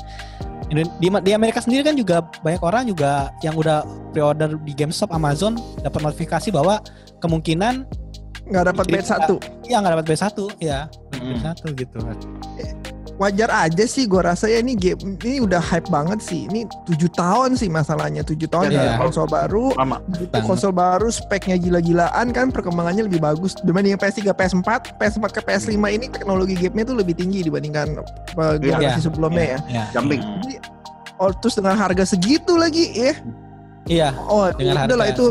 [0.71, 3.83] di, di Amerika sendiri kan juga banyak orang juga yang udah
[4.15, 6.79] pre-order di GameStop Amazon dapat notifikasi bahwa
[7.19, 7.83] kemungkinan
[8.51, 9.35] Nggak dapat bet satu.
[9.69, 10.25] ya nggak dapat B1
[10.59, 10.79] ya
[11.21, 11.37] Hmm.
[11.37, 11.97] B1 gitu
[13.21, 16.49] Wajar aja sih gua rasa ya ini game ini udah hype banget sih.
[16.49, 18.25] Ini tujuh tahun sih masalahnya.
[18.25, 18.97] tujuh tahun Iya.
[18.97, 19.77] ada konsol baru.
[19.77, 20.01] Lama.
[20.01, 20.41] Banget.
[20.41, 24.65] konsol baru speknya gila-gilaan kan perkembangannya lebih bagus dibanding PS3, PS4,
[24.97, 28.01] PS4 ke PS5 ini teknologi gamenya tuh lebih tinggi dibandingkan
[28.33, 29.03] uh, generasi Iya.
[29.03, 29.57] sebelumnya ya.
[29.69, 30.21] ya Jumping.
[30.41, 30.55] Jadi,
[31.17, 33.13] oh terus dengan harga segitu lagi ya.
[33.85, 35.25] iya Oh, dengan udah lah harga itu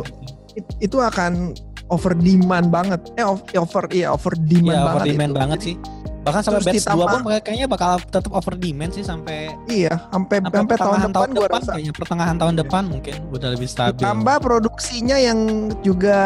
[0.55, 3.01] it- itu akan over demand banget.
[3.15, 5.07] Eh of- over iya over demand Iya, over banget.
[5.11, 5.39] demand itu.
[5.39, 5.75] banget sih.
[6.21, 10.37] Bahkan sampai batch 2 ditambah- pun kayaknya bakal tetap over demand sih sampai Iya, sampai
[10.39, 11.71] sampai tahun pertengahan depan gua depan rasa.
[11.73, 13.99] kayaknya pertengahan tahun depan mungkin udah lebih stabil.
[13.99, 15.39] Ditambah produksinya yang
[15.81, 16.19] juga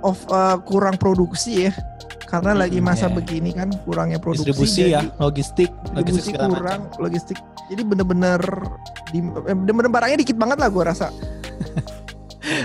[0.00, 1.72] of uh, kurang produksi ya.
[2.22, 3.12] Karena Hmm, lagi masa iya.
[3.12, 7.02] begini kan kurangnya produksi distribusi ya, logistik, logistik kurang, macam.
[7.02, 7.34] logistik.
[7.66, 8.38] Jadi bener-bener
[9.10, 11.10] di, eh, bener-bener barangnya dikit banget lah gua rasa.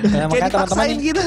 [0.07, 1.23] Ya, makanya teman-teman gitu.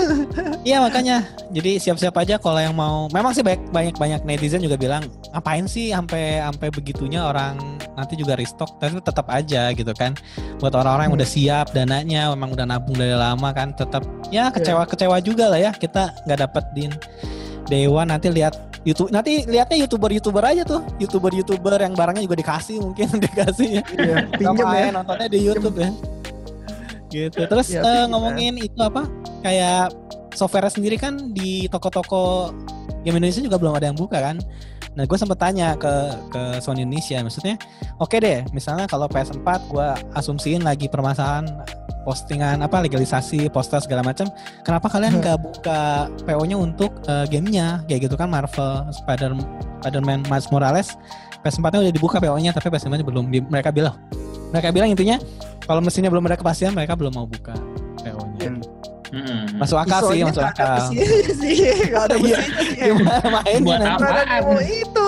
[0.64, 1.16] iya makanya.
[1.52, 3.04] Jadi siap-siap aja kalau yang mau.
[3.08, 7.58] Memang sih banyak banyak banyak netizen juga bilang ngapain sih sampai sampai begitunya orang
[7.96, 8.78] nanti juga restock.
[8.80, 10.14] Tapi tetap aja gitu kan.
[10.62, 15.16] Buat orang-orang yang udah siap dananya, memang udah nabung dari lama kan, tetap ya kecewa-kecewa
[15.24, 16.92] juga lah ya kita nggak dapetin
[17.68, 23.08] Dewa nanti lihat YouTube nanti lihatnya youtuber-youtuber aja tuh youtuber-youtuber yang barangnya juga dikasih mungkin
[23.24, 24.88] dikasih ya Iya, Sama ya.
[24.88, 25.90] ya, nontonnya di YouTube ya.
[27.08, 27.40] Gitu.
[27.48, 29.08] Terus Ya, pinjem, ngomongin itu apa?
[29.40, 29.92] Kayak
[30.36, 32.52] software sendiri kan di toko-toko
[33.00, 34.36] game Indonesia juga belum ada yang buka kan.
[34.98, 35.92] Nah, gue sempet tanya ke
[36.28, 37.54] ke Sony Indonesia, maksudnya,
[37.96, 41.46] oke deh, misalnya kalau PS4 gue asumsiin lagi permasalahan
[42.02, 44.26] postingan apa legalisasi poster segala macam,
[44.66, 45.20] kenapa kalian Hmm.
[45.22, 45.80] nggak buka
[46.26, 49.38] PO-nya untuk eh, gamenya kayak gitu kan Marvel, Spider
[49.78, 50.88] Spider-Man Miles Morales,
[51.46, 53.30] PS4-nya udah dibuka PO-nya tapi PS5-nya belum.
[53.30, 53.94] Di- mereka bilang,
[54.50, 55.22] mereka bilang intinya
[55.62, 57.54] kalau mesinnya belum ada kepastian mereka belum mau buka.
[59.08, 59.56] Hmm.
[59.56, 60.92] Masuk akal sih, masuk akal.
[61.40, 61.56] sih,
[61.88, 62.38] nggak ada Iya.
[62.92, 64.62] Gimana mainnya Buat Apaan?
[64.62, 65.06] itu.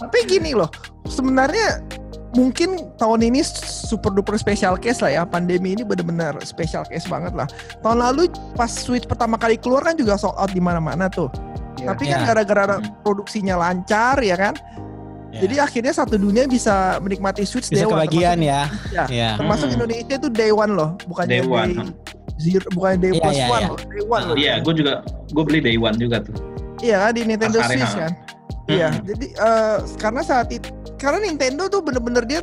[0.00, 0.70] Tapi gini loh,
[1.04, 1.84] sebenarnya
[2.32, 5.22] mungkin tahun ini super duper special case lah ya.
[5.24, 7.44] Pandemi ini benar-benar special case banget lah.
[7.80, 11.28] Tahun lalu pas Switch pertama kali keluar kan juga sold out di mana-mana tuh.
[11.76, 11.92] Iya.
[11.92, 12.26] Tapi kan Iya.
[12.26, 12.86] gara-gara Hmm.
[13.02, 14.54] produksinya lancar ya kan.
[15.30, 15.46] Ya.
[15.46, 18.62] Jadi akhirnya satu dunia bisa menikmati Switch bisa day one, kebagian termasuk- ya.
[18.90, 19.04] Ya.
[19.06, 19.30] Ya.
[19.36, 19.76] Termasuk Hmm.
[19.76, 21.72] Indonesia itu day one loh, bukannya Day day, one.
[22.40, 23.68] Zero, bukan day Iya, plus iya, one iya.
[23.68, 24.24] loh, day one.
[24.34, 24.92] Iya, gue juga
[25.30, 26.34] gue beli day one juga tuh.
[26.80, 28.12] Iya kan di Nintendo Switch kan.
[28.70, 29.04] Iya, Mm-mm.
[29.04, 32.40] jadi eh, karena saat itu karena Nintendo tuh bener-bener dia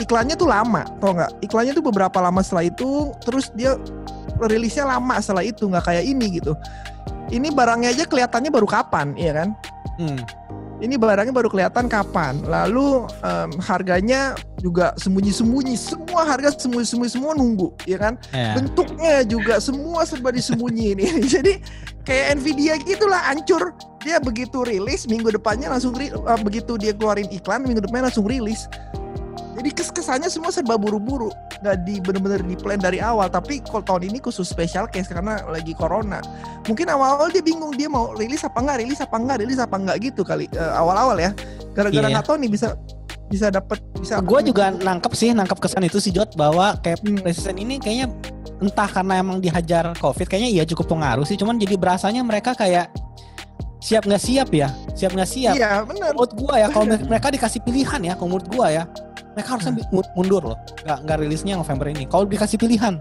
[0.00, 1.32] iklannya tuh lama, tau nggak?
[1.44, 3.76] Iklannya tuh beberapa lama setelah itu, terus dia
[4.40, 6.56] rilisnya lama setelah itu, nggak kayak ini gitu.
[7.30, 9.48] Ini barangnya aja kelihatannya baru kapan, iya kan?
[10.00, 10.18] Hmm.
[10.80, 12.40] Ini barangnya baru kelihatan kapan.
[12.48, 14.32] Lalu em, harganya
[14.64, 18.16] juga sembunyi-sembunyi, semua harga sembunyi-sembunyi semua nunggu, ya kan?
[18.32, 18.56] Ya.
[18.56, 21.24] bentuknya juga semua serba disembunyiin ini.
[21.36, 21.60] Jadi
[22.08, 23.76] kayak Nvidia gitulah hancur.
[24.00, 26.08] Dia begitu rilis minggu depannya langsung eh,
[26.40, 28.64] begitu dia keluarin iklan minggu depannya langsung rilis.
[29.60, 31.28] Jadi kes kesannya semua serba buru-buru,
[31.60, 33.28] nggak di bener-bener di plan dari awal.
[33.28, 36.24] Tapi kalau tahun ini khusus special case karena lagi corona.
[36.64, 39.96] Mungkin awal-awal dia bingung dia mau rilis apa enggak, rilis apa enggak, rilis apa enggak
[40.00, 41.36] gitu kali eh, awal-awal ya.
[41.76, 42.12] Gara-gara Iya.
[42.16, 42.68] nggak tahu nih bisa
[43.28, 44.16] bisa dapat bisa.
[44.24, 47.20] Gue juga nangkep sih, nangkep kesan itu sih Jot bahwa kayak Hmm.
[47.20, 48.08] PlayStation ini kayaknya
[48.64, 51.36] entah karena emang dihajar COVID, kayaknya iya cukup pengaruh sih.
[51.36, 52.88] Cuman jadi berasanya mereka kayak
[53.80, 55.54] siap nggak siap ya, siap nggak siap.
[55.56, 56.16] Iya benar.
[56.16, 58.84] Menurut gua ya, kalau mereka dikasih pilihan ya, kalau menurut gua ya,
[59.34, 59.72] mereka harusnya
[60.14, 62.04] mundur loh, nggak nggak rilisnya November ini.
[62.06, 62.98] Kalau dikasih pilihan,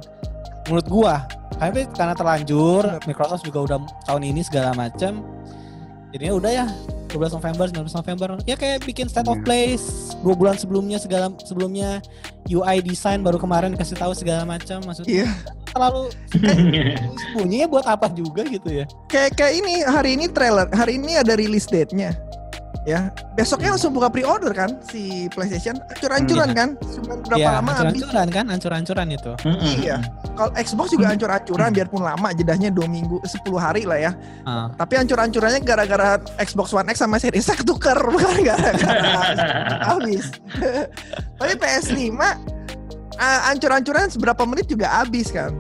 [0.70, 1.16] menurut gua
[1.60, 3.04] Tapi karena terlanjur.
[3.04, 5.20] Microsoft juga udah tahun ini segala macam.
[6.16, 6.66] Jadinya udah ya
[7.12, 8.28] 12 November, 19 November.
[8.48, 9.46] Ya kayak bikin state of Iya.
[9.46, 9.66] play
[10.24, 12.00] dua bulan sebelumnya segala sebelumnya
[12.48, 15.26] UI design baru kemarin kasih tahu segala macam maksudnya.
[15.26, 15.30] Iya.
[15.70, 16.04] Terlalu
[17.28, 18.86] sembunyi ya buat apa juga gitu ya.
[19.12, 22.16] Kayak kayak ini hari ini trailer, hari ini ada release date-nya.
[22.90, 25.78] Ya, besoknya langsung buka pre-order kan si PlayStation.
[25.94, 26.70] Ancur-ancuran kan?
[26.82, 28.02] Cuma berapa Iya, lama habis.
[28.02, 29.32] ancur-ancuran kan, ancur-ancuran itu.
[29.78, 29.96] Iya.
[30.34, 34.12] Kalau Xbox juga ancur-ancuran biarpun lama jedahnya 2 minggu 10 hari lah ya.
[34.42, 34.74] Ah.
[34.74, 39.22] Tapi ancur-ancurannya gara-gara Xbox One X sama Series X ketukar bukan gara-gara
[39.94, 40.34] habis.
[41.38, 42.18] Tapi PS5
[43.16, 45.54] ah, ancur-ancuran seberapa menit juga habis kan.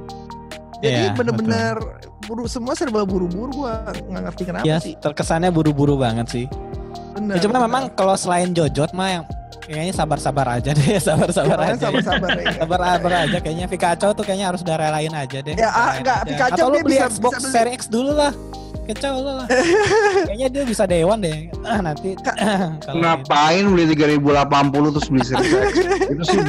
[0.81, 1.75] Jadi Iya, bener-bener
[2.23, 4.93] buru semua serba buru-buru gua nggak ngerti kenapa Ya, sih.
[4.95, 6.45] terkesannya buru-buru banget sih.
[7.09, 7.65] Bener, Ya, cuma bener.
[7.65, 9.23] memang kalau selain Jojot mah yang
[9.61, 11.77] kayaknya sabar-sabar aja deh, sabar-sabar aja.
[11.79, 12.45] sama-sabar ya.
[12.57, 15.53] Sabar-sabar aja kayaknya Pikachu tuh kayaknya harus udah relain aja deh.
[15.53, 16.27] Ya, ah, enggak, aja.
[16.27, 17.53] Pikachu Atau lu beli bisa- Xbox bisa beli.
[17.53, 18.33] Series X dulu lah.
[18.89, 19.45] Kacau lu lah.
[20.29, 21.45] kayaknya dia bisa dewan deh.
[21.61, 22.97] Ah, nanti ini.
[22.97, 24.25] Ngapain beli 3080
[24.89, 25.73] terus beli Series X?
[26.07, 26.39] Itu sih,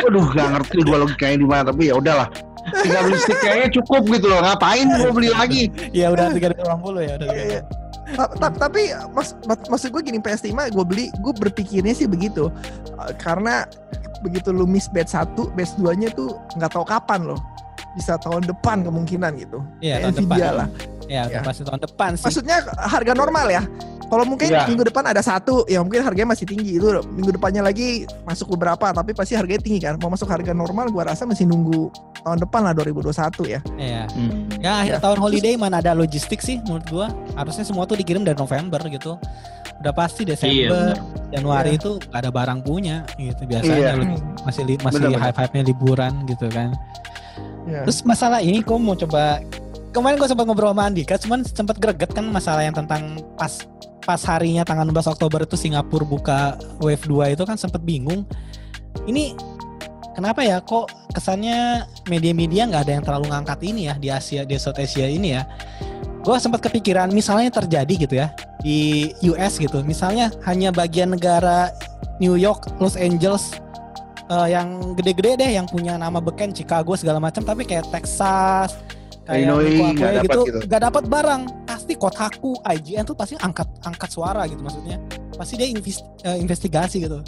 [0.00, 2.28] waduh gak ngerti gue logikanya di mana tapi ya udahlah.
[2.72, 4.40] Tinggal beli stick kayaknya cukup gitu loh.
[4.40, 5.62] Ngapain gue beli lagi?
[5.92, 6.56] Ya udah 380
[7.04, 7.28] ya udah.
[7.28, 7.60] Iya, iya.
[7.60, 7.89] Ta- ta-
[8.52, 12.50] tapi mas, mak- maksud gue gini PS5 gue beli gue berpikirnya sih begitu
[13.00, 13.64] Eh, karena
[14.20, 17.40] begitu lu miss batch 1 batch 2 nya tuh nggak tahu kapan loh
[17.92, 20.26] bisa tahun depan kemungkinan gitu Iya, Kayak tahun depan.
[20.30, 20.68] Nvidia lah
[21.06, 21.40] Ya, Ya.
[21.42, 22.22] pasti tahun depan sih.
[22.22, 23.62] maksudnya harga normal ya
[24.10, 24.66] kalau mungkin Iya.
[24.66, 28.90] minggu depan ada satu ya mungkin harganya masih tinggi itu minggu depannya lagi masuk beberapa
[28.90, 32.60] tapi pasti harganya tinggi kan mau masuk harga normal gua rasa masih nunggu tahun depan
[32.60, 33.14] lah 2021
[33.46, 34.02] ya Iya.
[34.10, 34.50] Hmm.
[34.58, 35.00] Ya, akhir Ya.
[35.00, 37.06] tahun holiday mana ada logistik sih menurut gua.
[37.32, 39.14] Harusnya semua tuh dikirim dari November gitu.
[39.78, 41.30] Udah pasti Iya, Desember, benar.
[41.30, 41.78] Januari Iya.
[41.78, 43.92] itu gak ada barang punya gitu biasanya Iya.
[44.42, 45.22] masih li- masih Bener-bener.
[45.22, 46.74] high five-nya liburan gitu kan.
[47.64, 47.86] Ya.
[47.86, 49.40] Terus masalah ini kok mau coba
[49.90, 53.00] kemarin gue sempat ngobrol sama Andika, cuman sempat greget kan masalah yang tentang
[53.34, 53.64] pas
[54.04, 56.40] pas harinya tanggal 16 Oktober itu Singapura buka
[56.80, 58.24] wave 2 itu kan sempat bingung.
[59.06, 59.36] Ini
[60.16, 64.56] kenapa ya kok kesannya media-media nggak ada yang terlalu ngangkat ini ya di Asia di
[64.56, 65.44] South Asia ini ya.
[66.20, 68.28] Gue sempat kepikiran misalnya terjadi gitu ya
[68.60, 69.80] di US gitu.
[69.84, 71.72] Misalnya hanya bagian negara
[72.20, 73.56] New York, Los Angeles
[74.28, 78.76] eh, yang gede-gede deh yang punya nama beken Chicago segala macam tapi kayak Texas
[79.30, 80.58] kayak Illinois dapat gitu gitu.
[80.66, 81.42] nggak dapat barang
[81.90, 85.02] pasti Kotaku IGN tuh pasti angkat angkat suara gitu maksudnya
[85.34, 87.18] pasti dia eh, investigasi gitu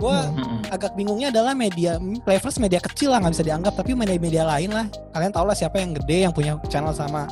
[0.00, 0.64] gua Hmm.
[0.72, 4.88] agak bingungnya adalah media Playverse media kecil lah nggak bisa dianggap tapi media-media lain lah
[5.12, 7.28] kalian tau lah siapa yang gede yang punya channel sama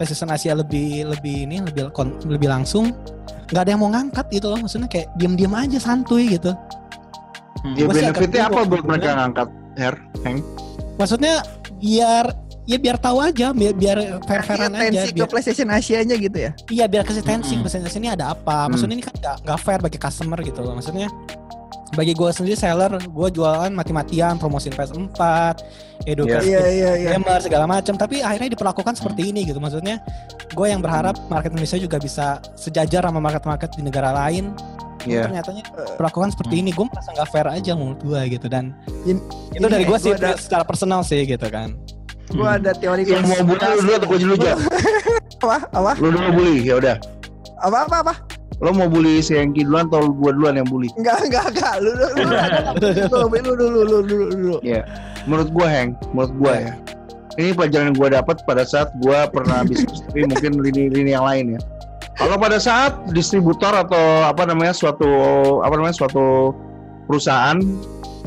[0.00, 2.96] PlayStation Asia lebih lebih ini lebih kon- lebih langsung
[3.52, 6.56] nggak ada yang mau ngangkat gitu loh maksudnya kayak diam-diam aja santuy gitu
[7.62, 7.78] Hmm.
[7.78, 9.94] Ya benefitnya apa buat mereka ngangkat Her?
[10.24, 10.40] Heng?
[10.98, 11.44] maksudnya
[11.78, 16.14] biar ya biar tahu aja biar biar fair fairan aja atensi ke biar PlayStation Asia-nya
[16.14, 16.50] gitu ya.
[16.70, 18.66] iya biar kasih tensi mm sini ada apa?
[18.66, 18.74] Hmm.
[18.74, 21.10] maksudnya ini kan nggak nggak fair bagi customer gitu loh maksudnya.
[21.92, 25.20] Bagi gue sendiri seller gue jualan mati-matian promosiin PS4
[26.08, 27.10] edukasi Iya iya iya.
[27.12, 30.00] gamer segala macam tapi akhirnya diperlakukan seperti ini gitu maksudnya.
[30.56, 34.56] Gue yang berharap market Indonesia juga bisa sejajar sama market-market di negara lain.
[35.02, 35.26] Iya.
[35.26, 35.66] ternyatanya
[35.98, 36.70] perlakukan seperti ini.
[36.70, 38.70] Gue merasa nggak fair aja menurut gue gitu dan
[39.02, 39.18] In-
[39.50, 41.74] itu ini dari gue gua sih ada- secara personal sih gitu kan
[42.34, 42.58] gua hmm.
[42.64, 44.52] ada teori yang mau bully lu dulu atau gue dulu aja?
[45.42, 45.56] apa?
[45.74, 45.92] Apa?
[45.98, 46.96] Lu dulu bully, ya udah.
[47.62, 48.14] Apa apa apa?
[48.62, 50.86] Lo mau bully si Hengki duluan atau gue duluan yang bully?
[50.94, 51.74] Enggak, enggak, enggak.
[51.82, 54.56] Lu lu lu dulu, lu dulu, lu dulu, lu dulu.
[54.62, 54.86] Iya.
[55.26, 56.70] Menurut gue, Heng, menurut gue iya.
[56.70, 56.74] ya.
[57.42, 61.60] Ini pelajaran gue dapat pada saat gue pernah bisnis, tapi mungkin lini-lini yang lain ya.
[62.14, 65.10] Kalau pada saat distributor atau apa namanya suatu
[65.64, 66.52] apa namanya suatu
[67.08, 67.58] perusahaan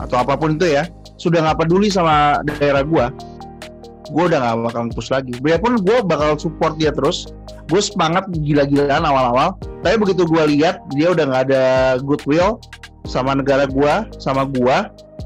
[0.01, 3.07] atau apa pun itu ya sudah nggak peduli sama daerah gua,
[4.09, 5.33] gue udah nggak bakal push lagi.
[5.41, 7.31] Biarpun gue bakal support dia terus,
[7.69, 9.57] gue semangat gila-gilaan awal-awal.
[9.81, 11.63] Tapi begitu gue lihat dia udah nggak ada
[12.01, 12.61] goodwill
[13.05, 14.77] sama negara gue, sama gue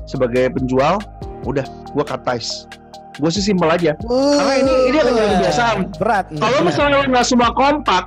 [0.08, 1.00] sebagai penjual,
[1.48, 2.68] udah gue cut ties.
[3.20, 3.96] Gue sih simpel aja.
[4.00, 5.78] Karena ini ini akan jadi kebiasaan.
[6.00, 8.04] berat Kalau misalnya lo nggak semua kompak,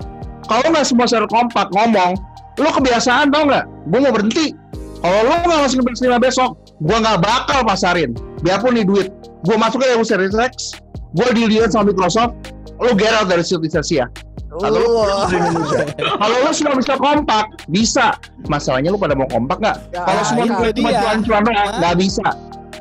[0.48, 2.16] kalau nggak semua secara kompak ngomong,
[2.56, 3.64] lo kebiasaan tau nggak?
[3.92, 4.56] Gue mau berhenti.
[5.04, 8.16] Kalau lo nggak masukin PS5 besok, gue nggak bakal pasarin.
[8.42, 9.08] Biarpun nih duit,
[9.46, 10.76] gue masukin yang Series X,
[11.14, 12.34] gue deal sama Microsoft,
[12.82, 14.06] lo get out dari dari Indonesia.
[14.52, 18.12] Kalau lo semua bisa kompak, bisa.
[18.50, 19.76] Masalahnya lo pada mau kompak nggak?
[19.96, 21.42] Ya, Kalau semua itu cuma cuan-cuan
[21.80, 22.26] nggak bisa.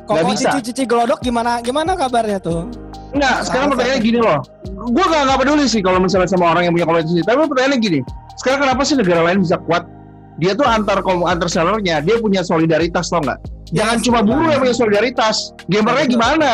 [0.02, 0.48] Nggak bisa.
[0.58, 2.68] cici-cici gelodok gimana gimana kabarnya tuh
[3.12, 4.40] Enggak, sekarang pertanyaannya gini loh.
[4.88, 7.20] Gue gak, nggak peduli sih kalau misalnya sama orang yang punya kompetisi.
[7.20, 8.00] Tapi pertanyaannya gini.
[8.40, 9.84] Sekarang kenapa sih negara lain bisa kuat?
[10.40, 13.38] Dia tuh antar kom- antar sellernya, dia punya solidaritas tau nggak?
[13.72, 15.52] Jangan Yes, cuma buruh yang punya solidaritas.
[15.68, 16.50] Gamernya gimana?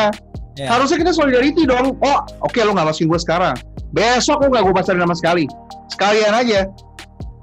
[0.55, 0.67] Ya.
[0.71, 1.95] Harusnya kita solidarity dong.
[1.99, 3.55] Oh, oke lo nggak masukin gue sekarang.
[3.91, 5.43] Besok lo nggak gue pacarin sama sekali.
[5.87, 6.67] Sekalian aja.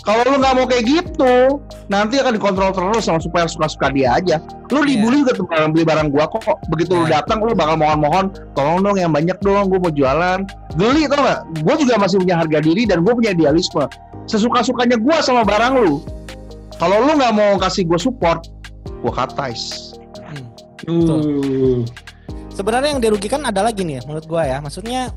[0.01, 1.35] Kalau lo nggak mau kayak gitu,
[1.91, 4.39] nanti akan dikontrol terus sama supaya suka-suka dia aja.
[4.71, 4.95] Lo Iya.
[4.95, 6.47] dibully juga tuh barang beli barang gua kok.
[6.71, 7.21] Begitu lo Iya.
[7.21, 10.47] datang, lo bakal mohon-mohon, tolong dong yang banyak dong, gue mau jualan.
[10.79, 11.41] Geli tau nggak?
[11.67, 13.83] Gue juga masih punya harga diri dan gue punya idealisme.
[14.31, 15.99] Sesuka-sukanya gue sama barang lu.
[16.77, 18.45] Kalau lu nggak mau kasih gue support,
[18.85, 19.95] gue katais.
[20.85, 21.03] Hmm.
[21.09, 21.81] Uh.
[22.53, 24.59] Sebenarnya yang dirugikan adalah gini ya, menurut gua ya.
[24.61, 25.13] Maksudnya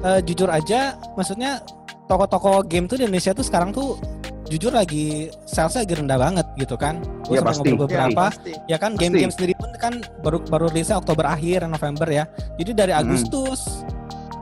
[0.00, 1.60] eh, jujur aja, maksudnya
[2.04, 4.00] toko-toko game tuh di Indonesia tuh sekarang tuh
[4.48, 7.04] jujur lagi salesnya lagi rendah banget gitu kan.
[7.28, 7.68] Gue Iya, sampai pasti.
[7.68, 8.52] ngobrol beberapa, pasti.
[8.64, 12.24] ya kan game-game sendiri pun kan baru baru rilisnya Oktober akhir, November ya.
[12.56, 13.00] Jadi dari Hmm.
[13.04, 13.60] Agustus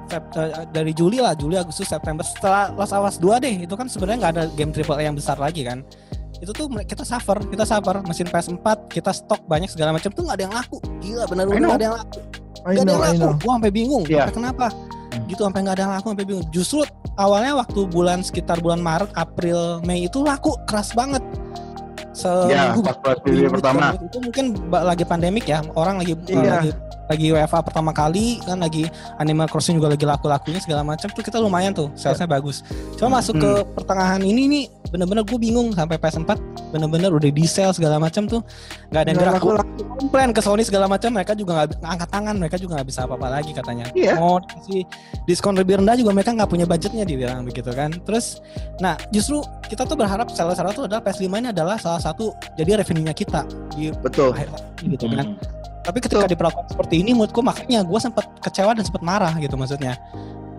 [0.08, 3.74] Sep- eh, dari Juli lah, Juli, Agustus, September setelah Last of Us 2 deh, itu
[3.76, 5.84] kan sebenarnya nggak ada game triple A yang besar lagi kan.
[6.38, 10.36] Itu tuh kita suffer, kita suffer mesin PS4, kita stok banyak segala macam tuh nggak
[10.38, 10.78] ada yang laku.
[11.02, 11.58] Gila bener know.
[11.58, 12.18] nggak ada yang laku.
[12.58, 13.28] I Gak ada yang laku.
[13.38, 14.04] Gua sampai bingung.
[14.04, 14.18] Iya.
[14.26, 14.66] Sampai kenapa?
[14.68, 15.26] Hmm.
[15.26, 16.46] Gitu sampai nggak ada yang laku sampai bingung.
[16.50, 16.80] Justru
[17.14, 21.22] awalnya waktu bulan sekitar bulan Maret, April, Mei itu laku keras banget.
[22.50, 23.94] Ya, Seminggu, pas PSBB minggu, pertama.
[23.94, 24.06] minggu.
[24.10, 25.62] itu mungkin lagi pandemik ya.
[25.78, 26.66] Orang lagi Iya.
[26.66, 26.70] lagi
[27.08, 28.84] lagi WFA pertama kali kan lagi
[29.16, 32.60] Animal Crossing juga lagi laku-lakunya segala macam tuh kita lumayan tuh salesnya bagus.
[32.94, 33.64] Cuma masuk ke Hmm.
[33.74, 36.36] pertengahan ini nih bener-bener gue bingung sampai PS4
[36.70, 38.40] bener-bener udah di sale segala macam tuh
[38.88, 39.60] nggak ada yang gerak Gua
[39.98, 43.28] komplain ke Sony segala macam mereka juga nggak angkat tangan mereka juga nggak bisa apa-apa
[43.30, 44.16] lagi katanya Iya.
[44.16, 44.84] mau kasih
[45.24, 48.40] diskon lebih rendah juga mereka nggak punya budgetnya dibilang begitu kan terus
[48.78, 53.12] nah justru kita tuh berharap salah satu adalah PS5 ini adalah salah satu jadi revenue-nya
[53.12, 54.32] kita di Betul.
[54.32, 54.48] akhir
[54.82, 55.57] gitu kan Hmm.
[55.88, 59.96] Tapi ketika diperlakukan seperti ini menurutku makanya gue sempat kecewa dan sempat marah gitu maksudnya.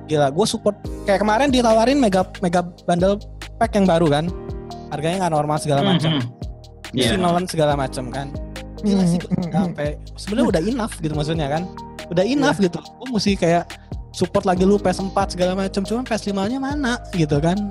[0.10, 0.74] Gila gue support
[1.06, 3.22] kayak kemarin ditawarin mega mega bundle
[3.62, 4.26] pack yang baru kan.
[4.90, 6.18] Harganya nggak normal segala macam.
[6.18, 6.26] Hmm.
[6.98, 7.14] Iya.
[7.14, 7.22] yeah.
[7.22, 8.34] Nolan segala macam kan.
[8.82, 9.54] Gila sih gua Hmm.
[9.70, 9.88] sampai
[10.18, 11.64] sebenarnya udah enough gitu maksudnya kan.
[12.10, 12.82] Udah enough gitu.
[12.82, 13.70] Gue mesti kayak
[14.10, 15.86] support lagi lu PS4 segala macam.
[15.86, 17.70] Cuma PS5 nya mana gitu kan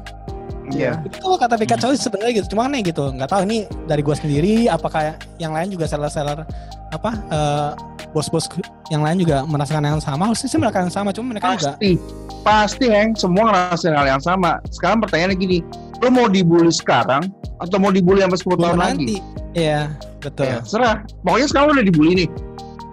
[0.69, 0.93] Iya.
[1.05, 5.17] itu kata Pikachu sebenarnya gitu cuma aneh gitu nggak tahu ini dari gue sendiri apakah
[5.41, 6.45] yang lain juga seller-seller
[6.89, 7.71] apa eh,
[8.13, 8.49] bos-bos
[8.89, 11.93] yang lain juga merasakan yang sama harusnya sih merasakan yang sama cuma mereka juga Pasti.
[12.39, 13.13] Pasti, Heng.
[13.13, 14.57] Semua ngerasain hal yang sama.
[14.73, 15.59] Sekarang pertanyaannya gini,
[16.01, 17.29] lo mau dibully sekarang
[17.61, 18.89] atau mau dibully sampai 10 tahun lagi?
[18.97, 19.17] nanti
[19.53, 21.05] iya betul Ya, serah.
[21.21, 22.29] Pokoknya sekarang lo udah dibully nih.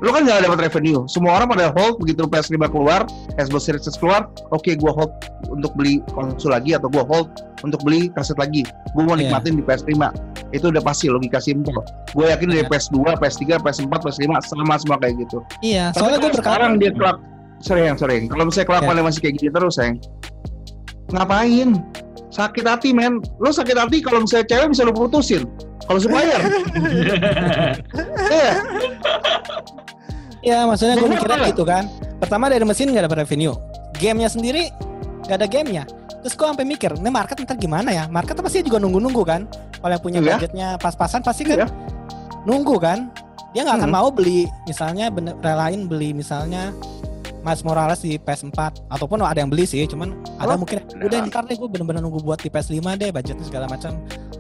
[0.04, 1.08] Lo kan nggak dapat revenue.
[1.08, 3.08] Semua orang pada hold begitu PS5 keluar,
[3.40, 4.28] Xbox Series X keluar.
[4.52, 5.12] Oke, gua hold
[5.48, 7.32] untuk beli konsol lagi atau gua hold
[7.64, 8.68] untuk beli kaset lagi.
[8.92, 9.32] Gua mau Iya.
[9.32, 10.12] nikmatin di PS5.
[10.52, 11.80] Itu udah pasti logika simpel.
[12.12, 12.70] Gue yakin dari Iya.
[12.72, 15.40] PS2, PS3, PS4, PS5 sama semua kayak gitu.
[15.60, 17.18] iya Tapi soalnya gue sekarang dia kelak
[17.60, 18.24] sering sering.
[18.28, 20.00] Kalau misalnya kelakuannya masih kayak gini terus, Seng.
[21.12, 21.70] Ngapain?
[22.32, 23.24] Sakit hati, men.
[23.40, 25.44] Lo sakit hati kalau misalnya cewek bisa lo putusin.
[25.86, 26.42] Kalau supplier.
[28.26, 28.52] Iya.
[30.42, 31.90] Iya maksudnya gue mikirnya gitu kan.
[32.18, 33.54] Pertama dari mesin gak dapat revenue.
[33.98, 34.70] Gamenya sendiri
[35.26, 35.84] gak ada gamenya.
[36.22, 38.06] Terus gue sampai mikir Ini market ntar gimana ya?
[38.10, 39.46] Market pasti juga nunggu-nunggu kan.
[39.78, 40.30] Kalau yang punya Iya.
[40.38, 41.68] budgetnya pas-pasan pasti kan Iya.
[42.46, 43.10] Nunggu kan.
[43.54, 43.96] Dia gak akan Hmm.
[43.96, 46.76] mau beli Misalnya bener, relain beli misalnya
[47.40, 50.82] Mas Morales di PS4 Ataupun ada yang beli sih Cuman ada Oh, mungkin.
[51.00, 53.96] Udah ntar deh gue bener-bener nunggu buat di PS5 deh Budgetnya segala macam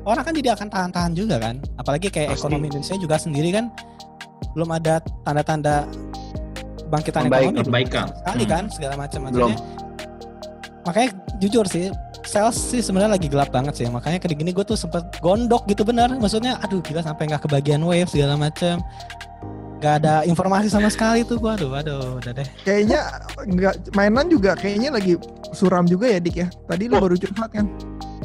[0.05, 2.39] Orang kan jadi akan tahan-tahan juga kan Apalagi kayak Pasti.
[2.39, 3.65] ekonomi Indonesia juga sendiri kan
[4.53, 5.89] Belum ada tanda-tanda
[6.85, 8.05] bangkitan Membaik, ekonomi perbaikan.
[8.13, 8.51] sekali Hmm.
[8.51, 9.57] kan segala macam makanya
[10.85, 11.89] makanya jujur sih
[12.21, 15.81] sales sih sebenarnya lagi gelap banget sih makanya kayak gini gue tuh sempet gondok gitu
[15.81, 18.85] benar maksudnya aduh gila sampai nggak kebagian wave segala macam
[19.75, 22.99] nggak ada informasi sama sekali tuh gue aduh aduh udah deh Kayaknya
[23.43, 25.17] nggak mainan juga kayaknya lagi
[25.51, 26.47] suram juga ya Dik ya.
[26.63, 27.01] Tadi lu Oh.
[27.01, 27.65] baru curhat kan.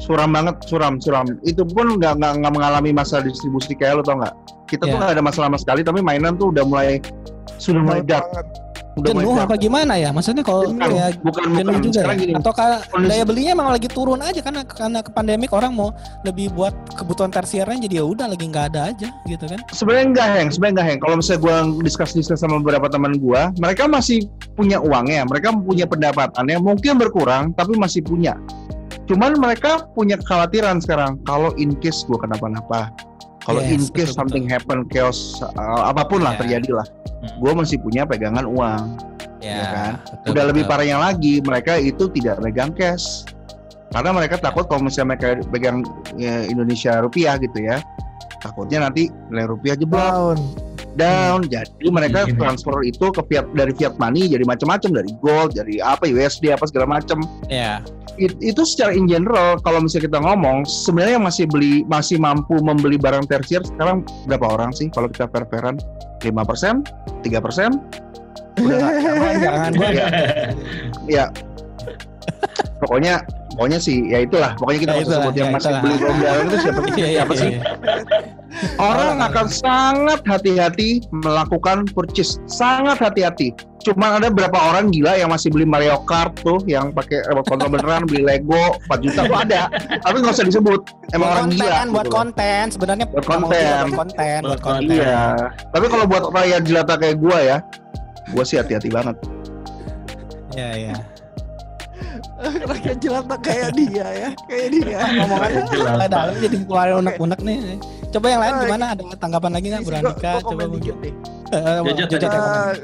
[0.00, 1.28] Suram banget, suram, suram.
[1.44, 4.34] Itu pun nggak nggak mengalami masalah distribusi kayak lo tau nggak?
[4.66, 4.98] Kita tuh Iya.
[4.98, 6.98] nggak ada masalah sama sekali, tapi mainan tuh udah mulai
[7.60, 8.24] sudah mulai dark,
[8.96, 10.80] udah mulai jenuh apa gimana ya maksudnya kalau Jenuh.
[10.80, 12.22] kayak Bukan jenuh bukan juga sekarang ya?
[12.24, 12.32] gini.
[12.34, 12.52] atau
[13.04, 15.92] daya belinya emang lagi turun aja karena karena ke pandemik orang mau
[16.24, 20.26] lebih buat kebutuhan tersiernya jadi ya udah lagi nggak ada aja gitu kan Sebenarnya enggak
[20.32, 21.00] Heng, sebenarnya enggak Heng.
[21.00, 24.24] Kalau misalnya gue diskus diskus sama beberapa teman gue, mereka masih
[24.56, 28.34] punya uangnya, mereka punya pendapatannya, mungkin berkurang tapi masih punya.
[29.10, 32.94] Cuman mereka punya kekhawatiran sekarang kalau in case gue kenapa-napa,
[33.42, 36.40] kalau Yes, in case betul, something happen chaos uh, apa pun lah Iya.
[36.46, 36.86] terjadi lah,
[37.18, 37.34] Hmm.
[37.42, 38.82] gue masih punya pegangan uang.
[39.40, 39.92] Ya kan?
[39.98, 43.24] betul, Udah lebih parahnya lagi, mereka itu tidak megang cash.
[43.90, 45.82] Karena mereka takut kalau misalnya mereka pegang
[46.14, 47.82] ya, Indonesia rupiah gitu ya,
[48.38, 50.38] takutnya nanti nilai rupiah jeblok Down.
[50.94, 51.40] down.
[51.48, 52.36] Jadi mereka Iya.
[52.36, 56.68] transfer itu ke fiat dari fiat money jadi macam-macam dari gold, dari apa USD apa
[56.68, 57.24] segala macam.
[57.48, 57.80] ya
[58.20, 62.60] It- itu secara in general kalau misalnya kita ngomong sebenarnya yang masih beli masih mampu
[62.60, 65.80] membeli barang tersier sekarang berapa orang sih kalau kita fair-fairan?
[66.20, 66.84] 5%,
[67.24, 67.80] 3%?
[68.60, 70.06] Udah nggak Jangan, jangan gua Iya.
[71.08, 71.24] ya
[72.78, 73.14] pokoknya
[73.50, 75.80] pokoknya sih ya itulah pokoknya kita Ya usah itulah, sebut yang ya masih itulah.
[75.80, 77.50] beli jalan itu siapa Iya, iya, siapa sih
[78.76, 83.48] orang akan sangat hati-hati melakukan purchase sangat hati-hati
[83.80, 87.70] Cuman ada berapa orang gila yang masih beli Mario Kart tuh yang pakai remote control
[87.70, 89.62] beneran beli Lego 4 juta tuh ada
[89.98, 92.12] tapi nggak usah disebut emang buat orang konten, gila buat gitu.
[92.12, 93.48] konten sebenarnya Buat konten.
[93.48, 95.24] buat konten buat konten iya
[95.68, 97.56] tapi kalau buat rakyat jelata kayak gua ya
[98.30, 99.16] gua sih hati-hati banget
[100.52, 100.94] iya iya
[102.70, 104.98] Rakyat jelata kayak dia ya, kayak dia.
[105.14, 105.88] ngomongannya Jelas.
[105.90, 107.58] mulai dalam jadi keluarin unek-unek nih
[108.10, 110.62] coba yang lain Oh, gimana ada tanggapan lagi nggak Sisi, Bu gua- Andika gua coba
[110.70, 111.12] dikit nih.
[111.50, 112.78] Eh, Jojot, Jojot, Jojot.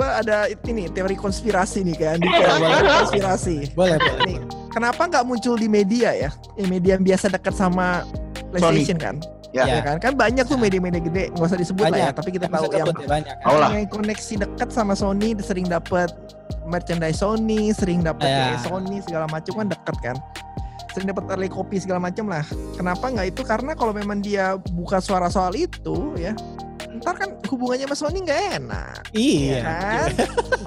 [0.00, 3.56] Ya, gua ada ini teori konspirasi nih kan, di teori konspirasi.
[3.78, 4.38] boleh boleh Nih,
[4.72, 6.30] kenapa nggak muncul di media ya?
[6.56, 8.08] Ya, media yang biasa dekat sama
[8.48, 9.20] PlayStation kan?
[9.50, 9.66] Ya.
[9.66, 9.98] Ya kan?
[9.98, 12.14] Kan banyak tuh media-media gede, nggak usah disebut lah ya, Banyak.
[12.22, 13.70] tapi kita tahu yang sebut ya, banyak lah.
[13.74, 16.08] yang koneksi dekat sama Sony sering dapat
[16.70, 18.54] merchandise Sony, sering dapat Ya.
[18.54, 20.16] kayak Sony segala macam kan dekat kan.
[20.90, 22.42] Sering dapat early copy segala macam lah.
[22.74, 23.42] Kenapa nggak itu?
[23.42, 26.34] Karena kalau memang dia buka suara soal itu ya,
[26.98, 30.08] ntar kan hubungannya sama Sony nggak enak, ya iya kan?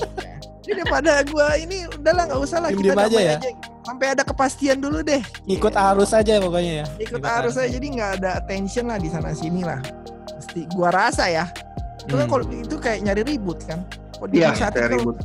[0.64, 3.36] Jadi daripada gua ini udahlah nggak usah lah Diem-diem kita aja ya?
[3.36, 3.52] aja.
[3.84, 5.20] Sampai ada kepastian dulu deh.
[5.44, 9.36] ikut arus aja pokoknya ya Ikut arus aja jadi nggak ada tension lah di sana
[9.36, 9.84] sini lah.
[10.32, 11.52] Mesti gua rasa ya.
[12.00, 12.32] Itu kan Hmm.
[12.32, 13.84] kalau itu kayak nyari ribut kan.
[14.24, 15.18] Iya, diinisiatif kayak kalau- ribut.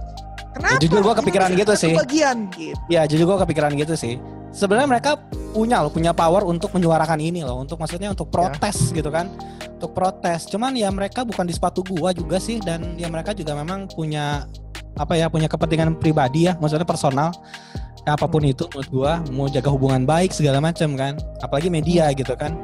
[0.49, 0.75] Kenapa?
[0.75, 1.95] Ya, jujur gua Ini kepikiran masih gitu satu sih.
[1.95, 2.79] Bagian gitu.
[2.91, 4.15] Ya jujur gue kepikiran gitu sih.
[4.59, 5.15] Sebenarnya mereka
[5.55, 9.31] punya loh, punya power untuk menyuarakan ini loh, untuk maksudnya untuk protes gitu kan,
[9.79, 10.51] untuk protes.
[10.51, 14.51] Cuman ya mereka bukan di sepatu gua juga sih, dan ya mereka juga memang punya
[14.99, 17.31] apa ya, punya kepentingan pribadi ya, maksudnya personal.
[18.03, 22.11] Ya, apa pun itu menurut gua, mau jaga hubungan baik segala macam kan, apalagi media
[22.11, 22.59] gitu kan.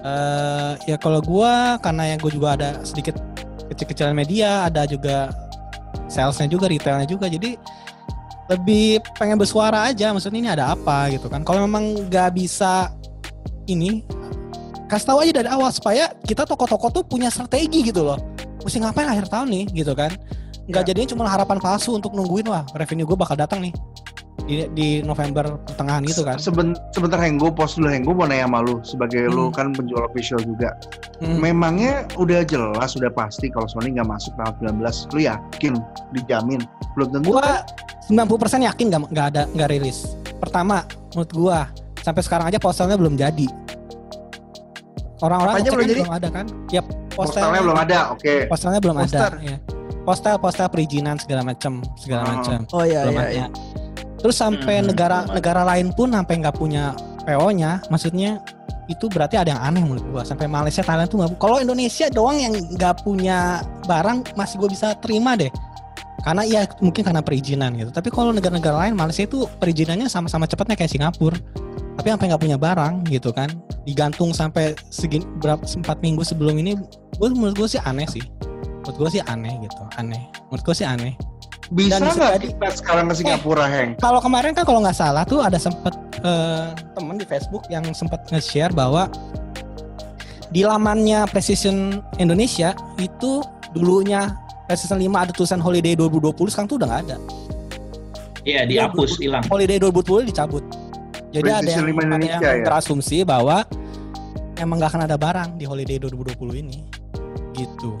[0.00, 3.20] eh ya kalau gua karena yang gue juga ada sedikit
[3.68, 5.28] kecil-kecilan media, ada juga
[6.08, 7.60] salesnya juga, retailnya juga, jadi
[8.50, 11.46] lebih pengen bersuara aja maksudnya ini ada apa gitu kan.
[11.46, 12.90] Kalau memang nggak bisa
[13.70, 14.02] ini
[14.90, 18.18] kasih tahu aja dari awal supaya kita toko-toko tuh punya strategi gitu loh.
[18.66, 20.10] Mesti ngapain akhir tahun nih gitu kan.
[20.66, 20.88] Nggak Ya.
[20.90, 23.74] jadinya cuma harapan palsu untuk nungguin wah revenue gue bakal datang nih
[24.50, 28.58] di, di November pertengahan gitu kan Seben- sebentar Henggo pos dulu Henggo mau nanya sama
[28.60, 29.54] lu sebagai lu Hmm.
[29.54, 30.74] kan penjual official juga
[31.18, 31.38] Hmm.
[31.38, 35.74] memangnya udah jelas sudah pasti kalau Sony nggak masuk tanggal 19 lu yakin
[36.12, 36.60] dijamin
[36.92, 37.62] belum tentu gua
[38.04, 38.26] 90%
[38.64, 41.58] yakin nggak nggak ada nggak rilis pertama menurut gua
[41.98, 43.46] sampai sekarang aja posternya belum jadi
[45.20, 46.00] orang-orang belum kan jadi?
[46.00, 49.30] belum ada kan ya postalnya belum ada oke posternya belum Poster.
[49.30, 49.56] ada ya.
[50.00, 52.28] postel postel perizinan segala macam segala Oh.
[52.32, 53.20] macam Oh iya belum iya.
[53.20, 53.46] ada iya.
[54.20, 56.92] Terus sampai Hmm, negara negara lain pun sampai nggak punya
[57.24, 58.40] PO-nya maksudnya
[58.90, 60.22] itu berarti ada yang aneh menurut gua.
[60.26, 64.98] Sampai Malaysia Thailand tuh nggak kalau Indonesia doang yang nggak punya barang masih gua bisa
[64.98, 65.48] terima deh.
[66.20, 67.94] Karena ya mungkin karena perizinan gitu.
[67.94, 71.38] Tapi kalau negara-negara lain Malaysia itu perizinannya sama-sama cepatnya kayak Singapura.
[71.96, 73.48] Tapi sampai nggak punya barang gitu kan.
[73.86, 76.76] Digantung sampai segini berapa empat minggu sebelum ini
[77.16, 78.24] gue menurut gue sih aneh sih.
[78.84, 80.28] Menurut gue sih aneh gitu aneh.
[80.50, 81.14] Menurut gue sih aneh
[81.70, 85.54] bisa nggak kita sekarang ke Singapura Heng kalau kemarin kan kalau nggak salah tuh ada
[85.54, 85.94] sempet
[86.26, 89.06] eh, temen di Facebook yang sempat nge-share bahwa
[90.50, 93.40] di lamannya Precision Indonesia itu
[93.70, 94.34] dulunya
[94.66, 97.16] Precision 5 ada tulisan Holiday 2020 sekarang tuh udah nggak ada.
[98.46, 99.42] Iya dihapus hilang.
[99.46, 100.64] Holiday 2020 dicabut.
[101.30, 102.66] Jadi ada Precision yang, 5 ada Indonesia yang ya?
[102.66, 103.66] berasumsi bahwa
[104.58, 106.78] emang nggak akan ada barang di Holiday 2020 ini.
[107.54, 107.94] Gitu.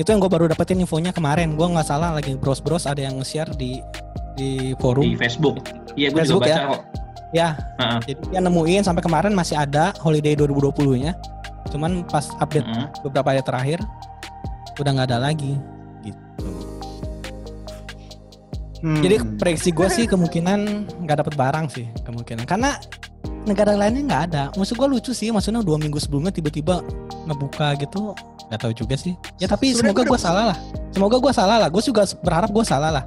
[0.00, 1.52] Itu yang gue baru dapetin infonya kemarin.
[1.60, 3.84] Gue nggak salah lagi bros-bros ada yang nge-share di
[4.32, 5.04] di forum.
[5.04, 5.60] di Facebook.
[5.92, 6.56] Iya, gue Facebook juga ya?
[6.56, 6.82] baca kok.
[7.30, 7.48] Ya,
[7.78, 7.98] Heeh.
[8.08, 11.12] jadi dia nemuin sampai kemarin masih ada holiday 2020-nya.
[11.68, 12.88] Cuman pas update Heeh.
[13.04, 13.78] beberapa hari terakhir
[14.80, 15.60] udah nggak ada lagi
[16.00, 16.48] gitu.
[18.80, 19.04] Hmm.
[19.04, 22.80] Jadi prediksi gue sih kemungkinan nggak dapet barang sih kemungkinan karena
[23.48, 24.42] negara lainnya nggak ada.
[24.52, 26.84] Maksud gue lucu sih, maksudnya dua minggu sebelumnya tiba-tiba
[27.24, 28.12] ngebuka gitu,
[28.48, 29.14] nggak tahu juga sih.
[29.36, 30.58] Ya tapi Sebenarnya semoga gua gue udah- salah lah.
[30.90, 31.68] Semoga gue salah lah.
[31.68, 33.04] Gue juga berharap gue salah lah.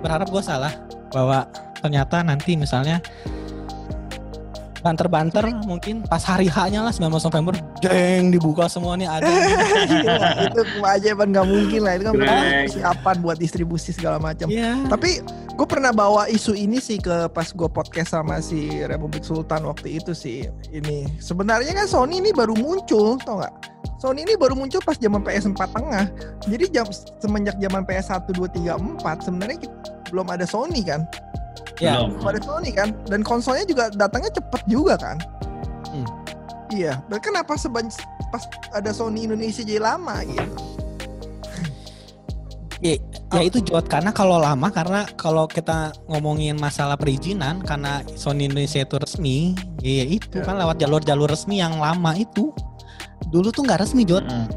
[0.00, 0.72] Berharap gue salah
[1.10, 1.44] bahwa
[1.78, 2.98] ternyata nanti misalnya
[4.80, 7.52] banter-banter mungkin pas hari H-nya lah 19 November,
[7.84, 9.28] jeng dibuka semua nih ada.
[9.28, 14.48] Gila, itu keajaiban nggak mungkin lah itu kan persiapan buat distribusi segala macam.
[14.48, 14.80] Iya.
[14.88, 15.20] Tapi
[15.60, 20.00] gue pernah bawa isu ini sih ke pas gue podcast sama si Republik Sultan waktu
[20.00, 20.48] itu sih.
[20.72, 23.54] Ini sebenarnya kan Sony ini baru muncul, tau nggak?
[24.00, 26.08] Sony ini baru muncul pas zaman PS4 tengah.
[26.48, 26.88] Jadi jam
[27.20, 31.04] semenjak zaman PS1 2 3 4 sebenarnya kita- belum ada Sony kan?
[31.76, 32.00] Ya.
[32.00, 32.16] Belum.
[32.16, 32.88] Belum ada Sony kan?
[33.12, 35.20] Dan konsolnya juga datangnya cepet juga kan?
[35.92, 36.08] Hmm.
[36.72, 37.92] Iya, dan kenapa sebanyak
[38.32, 40.79] pas ada Sony Indonesia jadi lama gitu?
[42.80, 42.96] Ya
[43.44, 48.96] itu Jod karena kalau lama karena kalau kita ngomongin masalah perizinan karena Sony Indonesia itu
[48.96, 50.44] resmi, ya itu Ya.
[50.48, 52.48] kan lewat jalur-jalur resmi yang lama itu.
[53.28, 54.24] Dulu tuh nggak resmi Jod.
[54.24, 54.48] Mm-mm.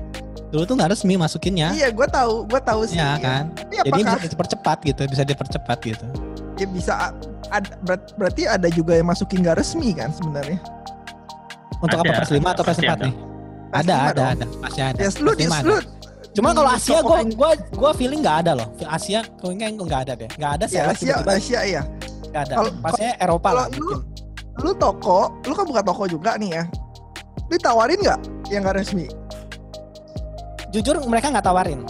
[0.49, 1.73] Dulu tuh nggak resmi masukinnya.
[1.73, 2.95] Iya, gue tahu, gue tahu sih.
[2.95, 3.51] Ya kan.
[3.57, 6.05] Tapi Jadi apakah bisa dipercepat gitu, bisa dipercepat gitu.
[6.53, 6.93] ya bisa
[7.49, 10.61] ada, berat- berarti ada juga yang masukin gak resmi kan sebenarnya?
[11.81, 13.03] Untuk Ada, apa PS5 atau pasti PS4 ada.
[13.03, 13.13] nih?
[13.73, 14.29] Ada, PS5 ada, dong.
[14.29, 14.97] ada, pasti ada.
[15.01, 15.65] Ya, lu di PS5 ada.
[15.65, 15.75] lu
[16.33, 18.67] Cuma kalau Asia toko gua gua gua feeling nggak ada loh.
[18.89, 20.29] Asia kayaknya nggak ada deh.
[20.33, 20.77] Nggak ada sih.
[20.81, 21.81] ya Asia, Asia ya.
[22.33, 22.53] nggak ada.
[22.57, 23.99] Kalau- Pastinya Eropa kalau lah lu- mungkin.
[24.61, 26.63] Lu toko, lu kan buka toko juga nih ya.
[27.49, 28.19] Lu tawarin nggak
[28.53, 29.05] yang gak resmi?
[30.73, 31.81] Jujur mereka nggak tawarin.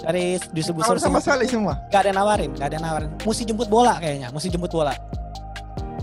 [0.00, 1.76] Dari distributor sama sekali semua.
[1.92, 3.10] nggak ada yang nawarin, nggak ada yang nawarin.
[3.20, 4.96] Mesti jemput bola kayaknya, mesti jemput bola.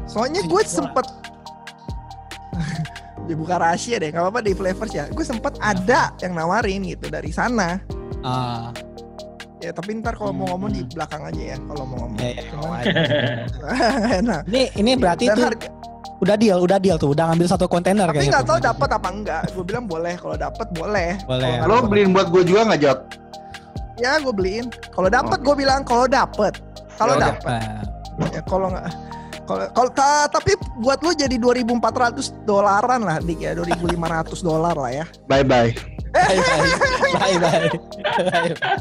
[0.05, 1.01] Soalnya gue bola.
[3.30, 5.05] Sempet ya rahasia deh, nggak apa-apa di flavors ya.
[5.07, 7.82] Gue sempet ada yang nawarin gitu dari sana.
[8.21, 8.71] Ah,
[9.57, 10.93] Ya tapi ntar kalau mau ngomong di Hmm.
[10.93, 12.19] belakang aja ya kalau mau ngomong.
[12.19, 12.84] ya, ya, Cuman
[14.21, 14.41] enak.
[14.45, 15.73] Ini ini berarti tuh harga-
[16.17, 18.34] udah deal, udah deal tuh, udah ngambil satu kontainer tapi kayaknya.
[18.36, 19.41] nggak tahu dapat apa enggak.
[19.51, 21.17] Gue bilang boleh, kalau dapat boleh.
[21.25, 21.53] Boleh.
[21.59, 22.99] Kalau Lo beliin buat gue juga nggak Jot?
[23.97, 24.69] Ya gue beliin.
[24.93, 26.53] Kalau dapat gue bilang kalau dapat.
[26.93, 27.49] Kalau Ya dapat.
[27.49, 28.86] Nah, Ya kalau nggak
[29.47, 31.79] kalau kalau ta- tapi buat lu jadi 2400
[32.43, 33.95] dolaran lah dik ya 2500
[34.41, 35.71] dolar lah ya Bye bye.
[36.11, 36.61] bye bye,
[37.15, 38.77] bye bye, bye bye.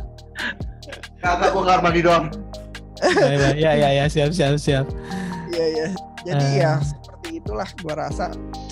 [1.18, 2.24] Kagak gue kamar mandi doang.
[2.98, 3.54] Bye, bye.
[3.56, 4.86] Ya ya ya siap siap siap.
[5.48, 5.86] iya iya
[6.22, 6.52] jadi Eh.
[6.58, 8.26] ya seperti itulah gua rasa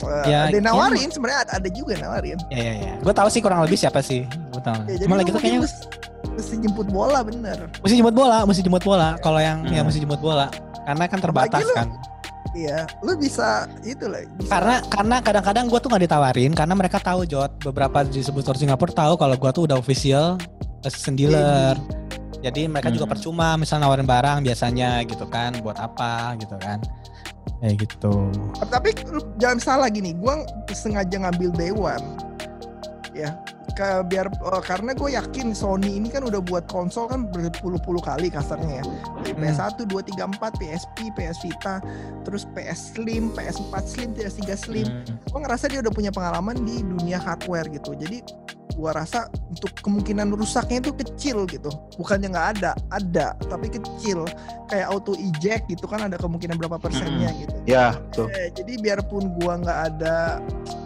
[0.05, 2.93] Eh, Ya, ada yang nawarin sebenarnya ada, ada juga yang nawarin Ya ya ya.
[2.99, 4.27] Gue tahu sih kurang lebih siapa sih.
[4.51, 4.85] Gue tahu.
[4.85, 5.81] ya, Cuma lagi tuh kayaknya mesti,
[6.31, 9.17] mesti jemput bola bener mesti jemput bola, mesti jemput bola.
[9.19, 9.87] Kalau yang ya Hmm.
[9.87, 10.51] mesti jemput bola.
[10.85, 11.89] Karena kan terbatas lu- kan.
[12.55, 16.99] iya lu bisa itu lah bisa- Karena karena kadang-kadang gue tuh nggak ditawarin karena mereka
[16.99, 20.39] tahu Jot beberapa distributor Singapura tahu kalau gue tuh udah official
[20.85, 21.75] assistant dealer.
[22.45, 23.15] Jadi mereka juga Hmm.
[23.17, 26.79] percuma misal nawarin barang biasanya gitu kan buat apa gitu kan.
[27.59, 28.29] Kayak gitu.
[28.69, 28.93] tapi
[29.41, 32.01] jangan salah gini gua sengaja ngambil Dewan
[33.17, 33.33] ya
[33.73, 38.29] ke biar eh, karena gue yakin Sony ini kan udah buat konsol kan berpuluh-puluh kali
[38.29, 38.85] kasarnya ya
[39.21, 39.43] dari Hmm.
[39.51, 41.75] PS1, 2, 3, 4, PSP, PS Vita,
[42.23, 44.87] terus PS Slim, PS4 Slim, PS3 Slim.
[44.87, 45.17] Hmm.
[45.27, 47.97] Gue ngerasa dia udah punya pengalaman di dunia hardware gitu.
[47.99, 48.23] Jadi
[48.75, 51.71] gua rasa untuk kemungkinan rusaknya itu kecil gitu.
[51.95, 54.27] Bukannya nggak ada, ada, tapi kecil.
[54.67, 57.55] Kayak auto eject gitu kan ada kemungkinan berapa persennya gitu.
[57.71, 58.27] Ya, tuh.
[58.35, 60.43] Eh, jadi biarpun gua nggak ada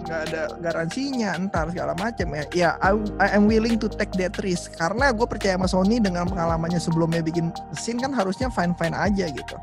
[0.09, 2.93] nggak ada garansinya entar segala macam ya ya I,
[3.23, 4.77] I am willing to take that risk.
[4.77, 9.31] Karena gue percaya sama Sony dengan pengalamannya sebelumnya bikin mesin kan harusnya fine fine aja
[9.33, 9.57] gitu.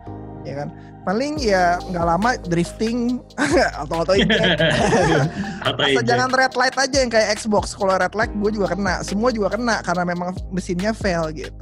[0.46, 0.70] Ya kan?
[1.06, 3.22] Paling ya nggak lama drifting
[3.86, 4.14] atau atau
[5.70, 7.74] Atau jangan red light aja yang kayak Xbox.
[7.78, 9.02] Kalau red light gue juga kena.
[9.06, 11.54] Semua juga kena karena memang mesinnya fail gitu.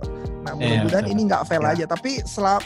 [0.44, 1.14] Nah Iya, mudah-mudahan betul.
[1.16, 1.72] ini nggak fail Ya.
[1.72, 1.86] aja.
[1.88, 2.64] Tapi selama,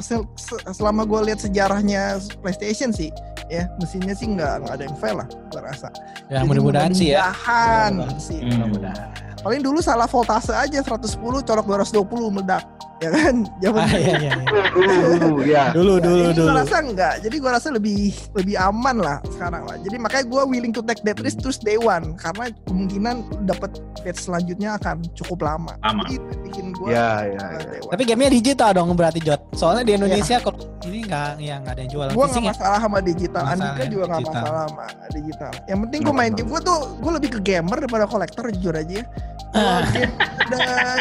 [0.73, 3.13] selama gue lihat sejarahnya PlayStation sih
[3.47, 5.87] ya mesinnya sih nggak nggak ada yang fail lah gue rasa
[6.27, 7.31] Ya mudah-mudahan sih ya.
[7.31, 8.19] mudah-mudahan Mudah-mudahan.
[8.19, 8.39] sih.
[8.39, 8.49] Hmm.
[8.53, 9.09] Mudah-mudahan.
[9.39, 12.63] Paling dulu salah voltase aja 110 colok 220 meledak.
[12.97, 13.35] Ya kan?
[13.61, 14.33] Zaman Ah, iya, iya, iya.
[14.73, 15.63] Dulu, dulu, ya.
[15.69, 16.49] Dulu dulu ini dulu.
[16.49, 17.13] gua rasa enggak.
[17.21, 19.77] Jadi gua rasa lebih lebih aman lah sekarang lah.
[19.85, 24.25] Jadi makanya gua willing to take that risk terus day one karena kemungkinan dapat batch
[24.25, 25.77] selanjutnya akan cukup lama.
[25.85, 26.01] Lama.
[26.09, 27.81] Jadi itu bikin gua Ya, ya, uh, ya.
[27.85, 29.41] Tapi gamenya digital dong berarti Jot.
[29.53, 30.57] Soalnya di Indonesia kalau
[30.89, 32.53] ini nggak ya nggak ada yang jual Gua fisik nggak ya.
[32.57, 33.43] masalah sama digital.
[33.45, 34.41] Masalah Andika ya, juga nggak digital.
[34.41, 35.51] masalah sama digital.
[35.69, 36.49] Yang penting gua main game.
[36.49, 38.89] Gua tuh gua lebih ke gamer daripada kolektor jujur aja.
[39.05, 39.05] ya.
[39.53, 39.81] Ah.
[39.93, 40.13] game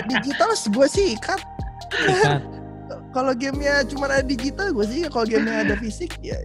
[0.08, 1.40] digital gue sih ikat.
[3.16, 5.00] Kalau gamenya cuma ada digital gue sih.
[5.08, 6.36] Kalau gamenya ada fisik ya.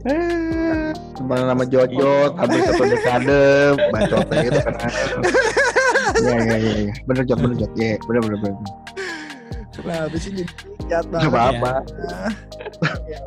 [1.19, 4.73] Teman nama Jojot, habis satu dekade, bacotnya gitu kan.
[6.21, 6.91] Ya, ya, ya, ya.
[7.03, 7.71] Bener Jot, bener Jot.
[7.75, 8.55] Ya, bener, bener, bener.
[9.81, 10.43] Nah habis ini
[10.85, 11.31] jahat banget.
[11.31, 11.73] apa-apa.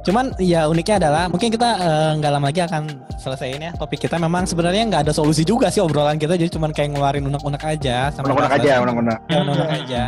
[0.07, 2.83] Cuman ya uniknya adalah mungkin kita eh, nggak lama lagi akan
[3.19, 4.21] selesaiin ya topik kita.
[4.21, 6.39] Memang sebenarnya nggak ada solusi juga sih obrolan kita.
[6.39, 8.12] Jadi cuman kayak ngeluarin unek-unek aja.
[8.15, 9.19] sama Unek-unek aja, unek-unek.
[9.27, 10.03] Ya, unek-unek aja.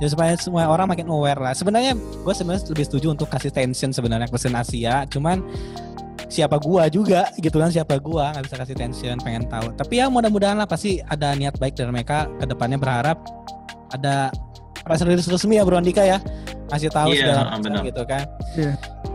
[0.00, 1.52] Ya supaya semua orang makin aware lah.
[1.52, 5.04] Sebenarnya gue sebenarnya lebih setuju untuk kasih tension sebenarnya ke mesin Asia.
[5.04, 5.44] Cuman
[6.30, 10.06] siapa gua juga gitu kan siapa gua nggak bisa kasih tension pengen tahu tapi ya
[10.06, 13.18] mudah-mudahan lah pasti ada niat baik dari mereka ke depannya berharap
[13.90, 14.30] ada
[14.86, 16.22] press release resmi ya Bro Andika ya
[16.70, 17.82] ngasih tahu Iya, segala macam benar.
[17.82, 18.22] gitu kan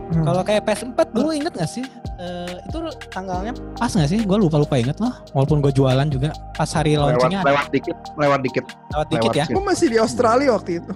[0.06, 0.22] Hmm.
[0.22, 1.86] kalau kayak PS4 dulu inget gak sih
[2.16, 2.78] Eh, itu
[3.12, 6.96] tanggalnya pas gak sih gue lupa lupa inget loh walaupun gue jualan juga pas hari
[6.96, 8.64] Lewat, launchingnya ada lewat dikit, lewat dikit.
[8.64, 10.92] lewat dikit lewat ya Gue masih di Australia waktu itu.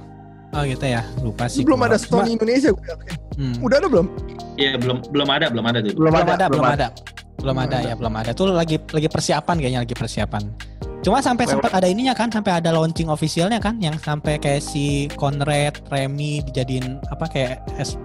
[0.51, 1.87] oh gitu ya lupa sih belum gua.
[1.87, 2.85] ada Cuma- Sony Indonesia gue
[3.37, 3.55] hmm.
[3.61, 4.07] Udah ada belum?
[4.57, 5.93] Iya belum belum ada belum ada dulu.
[5.95, 6.87] Belum, belum ada, ada, belum ada.
[6.89, 7.79] Belum Belum ada ada.
[7.83, 8.31] ya, belum ada.
[8.33, 10.43] Tuh lagi lagi persiapan kayaknya lagi persiapan.
[11.01, 11.53] Cuma sampai Lewat.
[11.57, 16.45] sempat ada ininya kan, sampai ada launching officialnya kan, yang sampai kayak si Conrad, Remy
[16.45, 17.97] dijadiin apa kayak S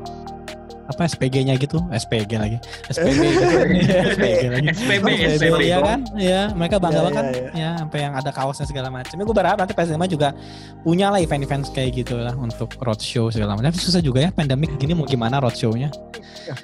[0.85, 2.57] apa SPG-nya gitu, SPG lagi,
[2.91, 3.19] SPG,
[4.15, 4.67] SPG lagi.
[4.75, 5.07] SPB, SPB,
[5.39, 5.61] SPB.
[5.65, 9.15] ya kan, ya mereka bangga Iya, banget ya sampai yang ada kaosnya segala macam.
[9.15, 10.29] Ya gue berharap nanti PS5 juga
[10.81, 13.69] punya lah event-event kayak gitu lah untuk roadshow segala macam.
[13.69, 15.89] Tapi susah juga ya pandemik gini mau gimana roadshow-nya?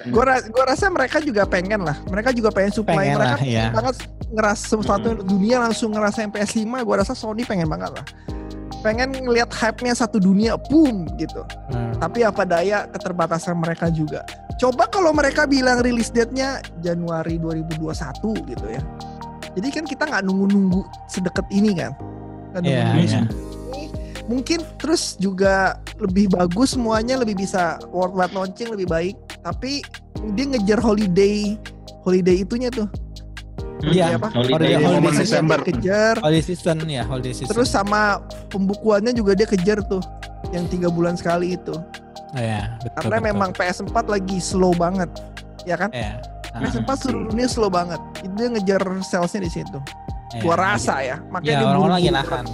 [0.09, 1.97] Gue gua rasa mereka juga pengen lah.
[2.09, 3.09] Mereka juga pengen supply.
[3.09, 3.65] Pengen mereka lah, iya.
[3.73, 3.95] banget
[4.31, 6.85] ngeras sesuatu dunia langsung ngerasain PS5.
[6.85, 8.05] Gue rasa Sony pengen banget lah.
[8.81, 11.45] Pengen ngelihat hype-nya satu dunia, boom gitu.
[11.69, 11.93] Hmm.
[12.01, 14.25] Tapi apa daya keterbatasan mereka juga.
[14.57, 17.81] Coba kalau mereka bilang rilis date-nya Januari 2021
[18.49, 18.81] gitu ya.
[19.53, 21.93] Jadi kan kita nggak nunggu-nunggu sedekat ini kan.
[22.61, 23.21] Iya, nunggu-nunggu iya.
[23.25, 23.83] ini.
[24.29, 29.15] Mungkin terus juga lebih bagus semuanya lebih bisa worldwide launching lebih baik.
[29.41, 29.85] Tapi
[30.37, 31.57] dia ngejar holiday
[32.01, 32.89] holiday itunya tuh.
[33.83, 34.27] Iya, apa?
[34.29, 35.57] Holiday, Holiday- Desember.
[35.57, 36.15] dia kejar.
[36.19, 37.49] Holiday season ya, holiday season.
[37.49, 40.01] Terus sama pembukuannya juga dia kejar tuh.
[40.49, 41.73] Yang tiga bulan sekali itu.
[42.31, 43.27] ya, betul, Karena betul.
[43.27, 45.09] memang PS4 lagi slow banget.
[45.63, 45.89] Ya kan?
[45.91, 46.21] ya.
[46.51, 47.99] Ah, PS4 seluruhnya slow banget.
[48.19, 49.77] Itu dia ngejar salesnya di situ.
[50.31, 51.19] ya, Gua rasa ya.
[51.27, 52.45] Makanya Ya dia orang-orang lagi nahan.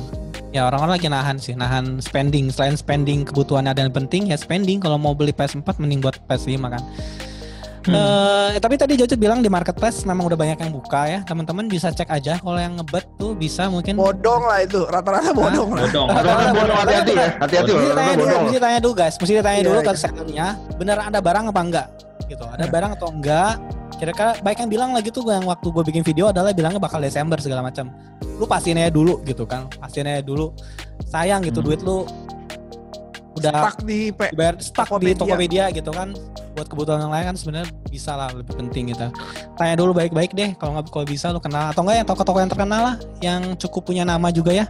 [0.47, 2.49] Ya orang-orang lagi nahan sih, nahan spending.
[2.49, 4.77] Selain spending kebutuhan ada yang penting ya spending.
[4.77, 6.81] Kalau mau beli PS4 mending buat PS5 kan.
[7.87, 8.51] Hmm.
[8.51, 11.19] Eh, tapi tadi Jojo bilang di marketplace memang udah banyak yang buka ya.
[11.23, 13.95] Teman-teman bisa cek aja kalau yang ngebet tuh bisa mungkin.
[13.95, 14.83] Bodong lah itu.
[14.83, 15.87] Rata-rata bodong lah.
[15.87, 16.07] Bodong.
[16.11, 18.43] Rata-rata bodong hati-hati ya, hati-hati loh, Mesti tanya, dulu, bodong.
[18.43, 19.97] mesti tanya dulu guys, mesti ditanya Iya, dulu ke iya.
[19.97, 21.87] sellernya, bener ada barang apa enggak?
[22.27, 22.71] Gitu, ada Iya.
[22.75, 23.53] barang atau enggak?
[23.97, 27.39] Kira-kira baik yang bilang lagi tuh yang waktu gue bikin video adalah bilangnya bakal Desember
[27.39, 27.89] segala macam.
[28.37, 30.53] Lu pastiin aja dulu gitu kan, pastiin aja dulu.
[31.07, 31.67] Sayang gitu Hmm.
[31.71, 32.03] duit lu
[33.37, 34.19] udah Stuck di P.
[34.29, 35.15] dibayar stuck di Tokopedia.
[35.15, 36.09] Tokopedia gitu kan
[36.51, 39.07] buat kebutuhan yang lain kan sebenarnya bisa lah lebih penting gitu
[39.53, 42.49] tanya dulu baik-baik deh kalau nggak kalau bisa lu kenal atau enggak yang toko-toko yang
[42.49, 44.65] terkenal lah yang cukup punya nama juga ya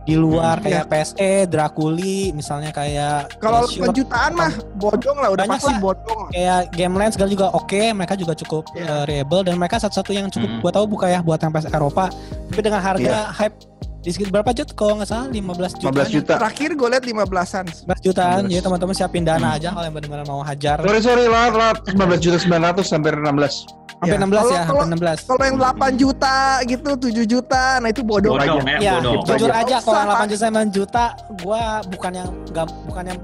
[0.00, 5.28] di luar Hmm, kayak PSE, Draculi misalnya kayak Kalau jutaan mah bodong lah.
[5.28, 5.78] Udah Banyak pasti lah.
[5.78, 6.18] bodong.
[6.18, 6.30] lah.
[6.32, 8.80] kayak Gameland segala juga oke mereka juga cukup Iya.
[8.82, 10.60] eh, reliable dan mereka satu-satu yang cukup Hmm.
[10.60, 12.08] gua tahu buka ya buat yang PS Eropa
[12.48, 13.28] tapi dengan harga Iya.
[13.30, 13.56] hype
[14.00, 16.32] di sekitar berapa jut kalau nggak salah 15 juta 15 juta.
[16.36, 17.64] Terakhir gue liat 15-an.
[17.84, 18.50] 15 jutaan 15.
[18.50, 19.56] jadi teman-teman siapin dana Hmm.
[19.56, 23.54] aja kalau yang benar-benar mau hajar Sorry sorry lah, lah 15 juta 900 hampir 16.
[24.00, 25.18] Hampir Ya, 16 ya, kalau- hampir kalau- 16.
[25.22, 28.00] Kalau yang 8 juta gitu, 7 juta, nah itu.
[28.00, 28.56] Bodong aja.
[28.56, 29.20] ya, Ya, bodong.
[29.22, 30.28] jujur Nggak aja usah, kalau yang 8 Pak.
[30.30, 31.04] juta 9 juta,
[31.38, 33.18] gua bukan yang nggak bukan yang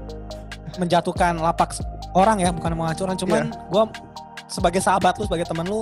[0.75, 1.69] menjatuhkan lapak
[2.13, 3.57] orang ya, bukan mau hancuran, cuman Iya.
[3.67, 3.83] gua
[4.45, 5.81] sebagai sahabat lu, sebagai teman lu,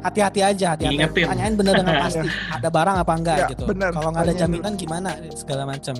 [0.00, 0.96] hati-hati aja, hati-hati.
[0.96, 1.24] Ingetin.
[1.28, 3.64] Tanyain bener dengan pasti, ada barang apa enggak Ya, gitu.
[3.68, 3.90] bener.
[3.92, 5.94] Kalau nggak ada jaminan gimana segala macam.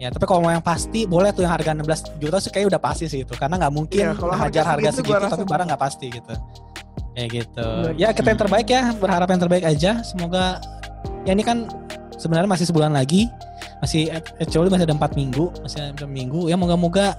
[0.00, 2.80] Ya, tapi kalau mau yang pasti boleh tuh yang harga 16 juta sih kayak udah
[2.80, 3.34] pasti sih itu.
[3.36, 6.34] Karena nggak mungkin Iya, kalau hajar harga harga segitu tapi barang nggak pasti gitu.
[7.12, 7.66] Ya gitu.
[8.00, 10.00] Ya kita yang terbaik ya, berharap yang terbaik aja.
[10.00, 10.56] Semoga
[11.28, 11.68] ya ini kan
[12.16, 13.28] sebenarnya masih sebulan lagi.
[13.84, 14.08] Masih
[14.40, 16.48] actually masih ada 4 minggu, masih ada 4 minggu.
[16.48, 17.16] Ya moga-moga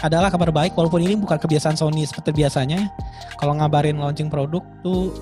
[0.00, 2.88] adalah kabar baik walaupun ini bukan kebiasaan Sony seperti biasanya.
[3.36, 5.12] Kalau ngabarin launching produk tuh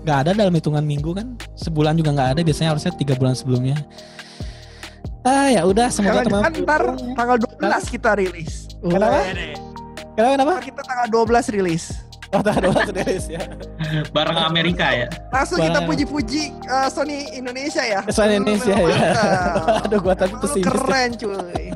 [0.00, 3.76] nggak ada dalam hitungan minggu kan sebulan juga nggak ada biasanya harusnya tiga bulan sebelumnya
[5.28, 8.72] ah ya udah semoga teman ntar tanggal 12 kita rilis.
[8.80, 9.20] Kenapa?
[9.28, 9.52] Wede.
[10.16, 11.84] kenapa kenapa Ntar kita tanggal 12 rilis.
[12.32, 13.42] oh tanggal 12 rilis ya
[14.16, 15.12] Barang Amerika ya.
[15.28, 18.00] Langsung kita puji-puji uh, Sony Indonesia ya.
[18.08, 18.96] Sony Indonesia ya
[19.84, 21.68] aduh gua tadi pesimis keren cuy.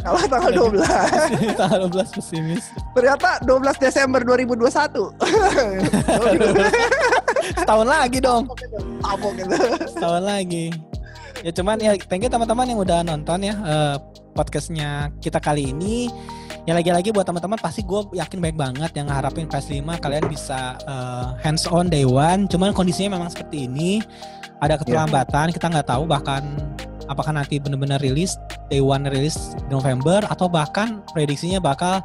[0.00, 1.60] Kalau tanggal 12.
[1.60, 2.64] tanggal 12 pesimis.
[2.96, 4.64] Ternyata 12 Desember 2021.
[7.60, 8.48] setahun lagi dong.
[9.04, 9.54] Tabok gitu.
[9.96, 10.72] setahun lagi.
[11.40, 13.96] Ya cuman ya thank you teman-teman yang udah nonton ya eh,
[14.36, 16.12] podcastnya kita kali ini.
[16.68, 21.26] Ya lagi-lagi buat teman-teman pasti gue yakin baik banget yang ngeharapin PS5 kalian bisa eh,
[21.40, 22.44] hands on day one.
[22.48, 24.04] Cuman kondisinya memang seperti ini.
[24.60, 26.44] Ada keterlambatan kita nggak tahu bahkan
[27.10, 28.38] apakah nanti benar-benar rilis
[28.70, 31.98] day one rilis November atau bahkan prediksinya bakal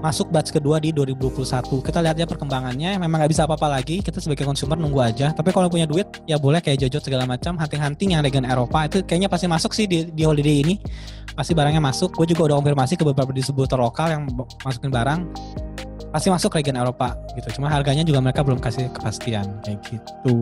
[0.00, 4.00] masuk batch kedua di 2021 kita lihat ya perkembangannya memang nggak bisa apa-apa lagi.
[4.00, 5.36] Kita sebagai consumer nunggu aja.
[5.36, 7.60] Tapi kalau punya duit ya boleh kayak Jojo segala macam.
[7.60, 10.74] Hunting-hunting yang dengan Eropa itu kayaknya pasti masuk sih di, di holiday ini.
[11.36, 12.16] Pasti barangnya masuk.
[12.16, 14.22] Gue juga udah konfirmasi ke beberapa distributor lokal yang
[14.64, 15.20] masukin barang.
[16.12, 17.60] Pasti masuk region Eropa gitu.
[17.60, 20.34] Cuma harganya juga mereka belum kasih kepastian kayak gitu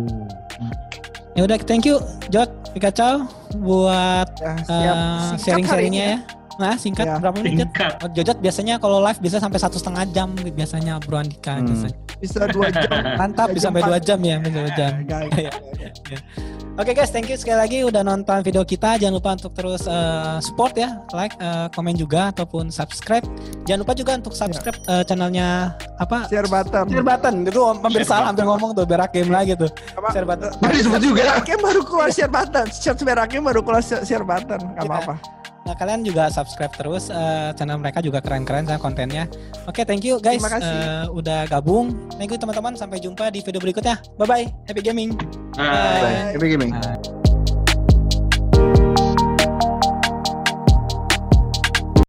[1.33, 1.97] ya udah thank you
[2.29, 3.27] Jot Pikachu
[3.59, 6.19] buat Ya, hari sharing-sharingnya ini ya
[6.57, 7.17] nah singkat Ya.
[7.17, 7.61] berapa menit Jot?
[7.67, 7.93] Singkat.
[7.99, 11.65] Oh, Jojot biasanya kalau live bisa sampai satu setengah jam biasanya Bro Andika Hmm.
[11.65, 11.97] biasanya.
[12.21, 12.91] Bisa 2 jam.
[13.17, 14.93] Mantap Dua bisa sampai dua jam ya, sampai dua jam.
[15.09, 15.51] Ya, Iya.
[15.81, 16.19] ya, ya.
[16.81, 18.97] Oke guys, thank you sekali lagi udah nonton video kita.
[18.97, 23.21] Jangan lupa untuk terus eh, support ya, like, eh, komen juga ataupun subscribe.
[23.69, 26.25] Jangan lupa juga untuk subscribe eh, channelnya apa?
[26.33, 26.89] Share button.
[26.89, 27.35] Share button.
[27.45, 29.69] Itu hampir salah hampir ngomong tuh berak game lagi tuh.
[29.93, 30.09] Apa?
[30.09, 30.49] Share button.
[30.57, 31.21] Tadi disebut juga.
[31.37, 32.67] Beraknya baru keluar share button.
[32.73, 34.61] Share beraknya baru keluar share button.
[34.73, 34.89] Gak Iya.
[34.89, 35.15] apa-apa.
[35.61, 39.29] Nah, kalian juga subscribe terus eh, channel mereka juga keren-keren sama kontennya.
[39.69, 40.73] Oke, thank you guys Terima kasih.
[40.73, 41.93] eh, udah gabung.
[42.17, 42.75] Thank you teman-teman.
[42.75, 44.01] Sampai jumpa di video berikutnya.
[44.17, 44.47] Bye bye.
[44.65, 45.13] Happy gaming.
[45.61, 46.33] Nah, Bye.
[46.35, 46.70] Happy gaming.
[46.71, 47.20] Bye.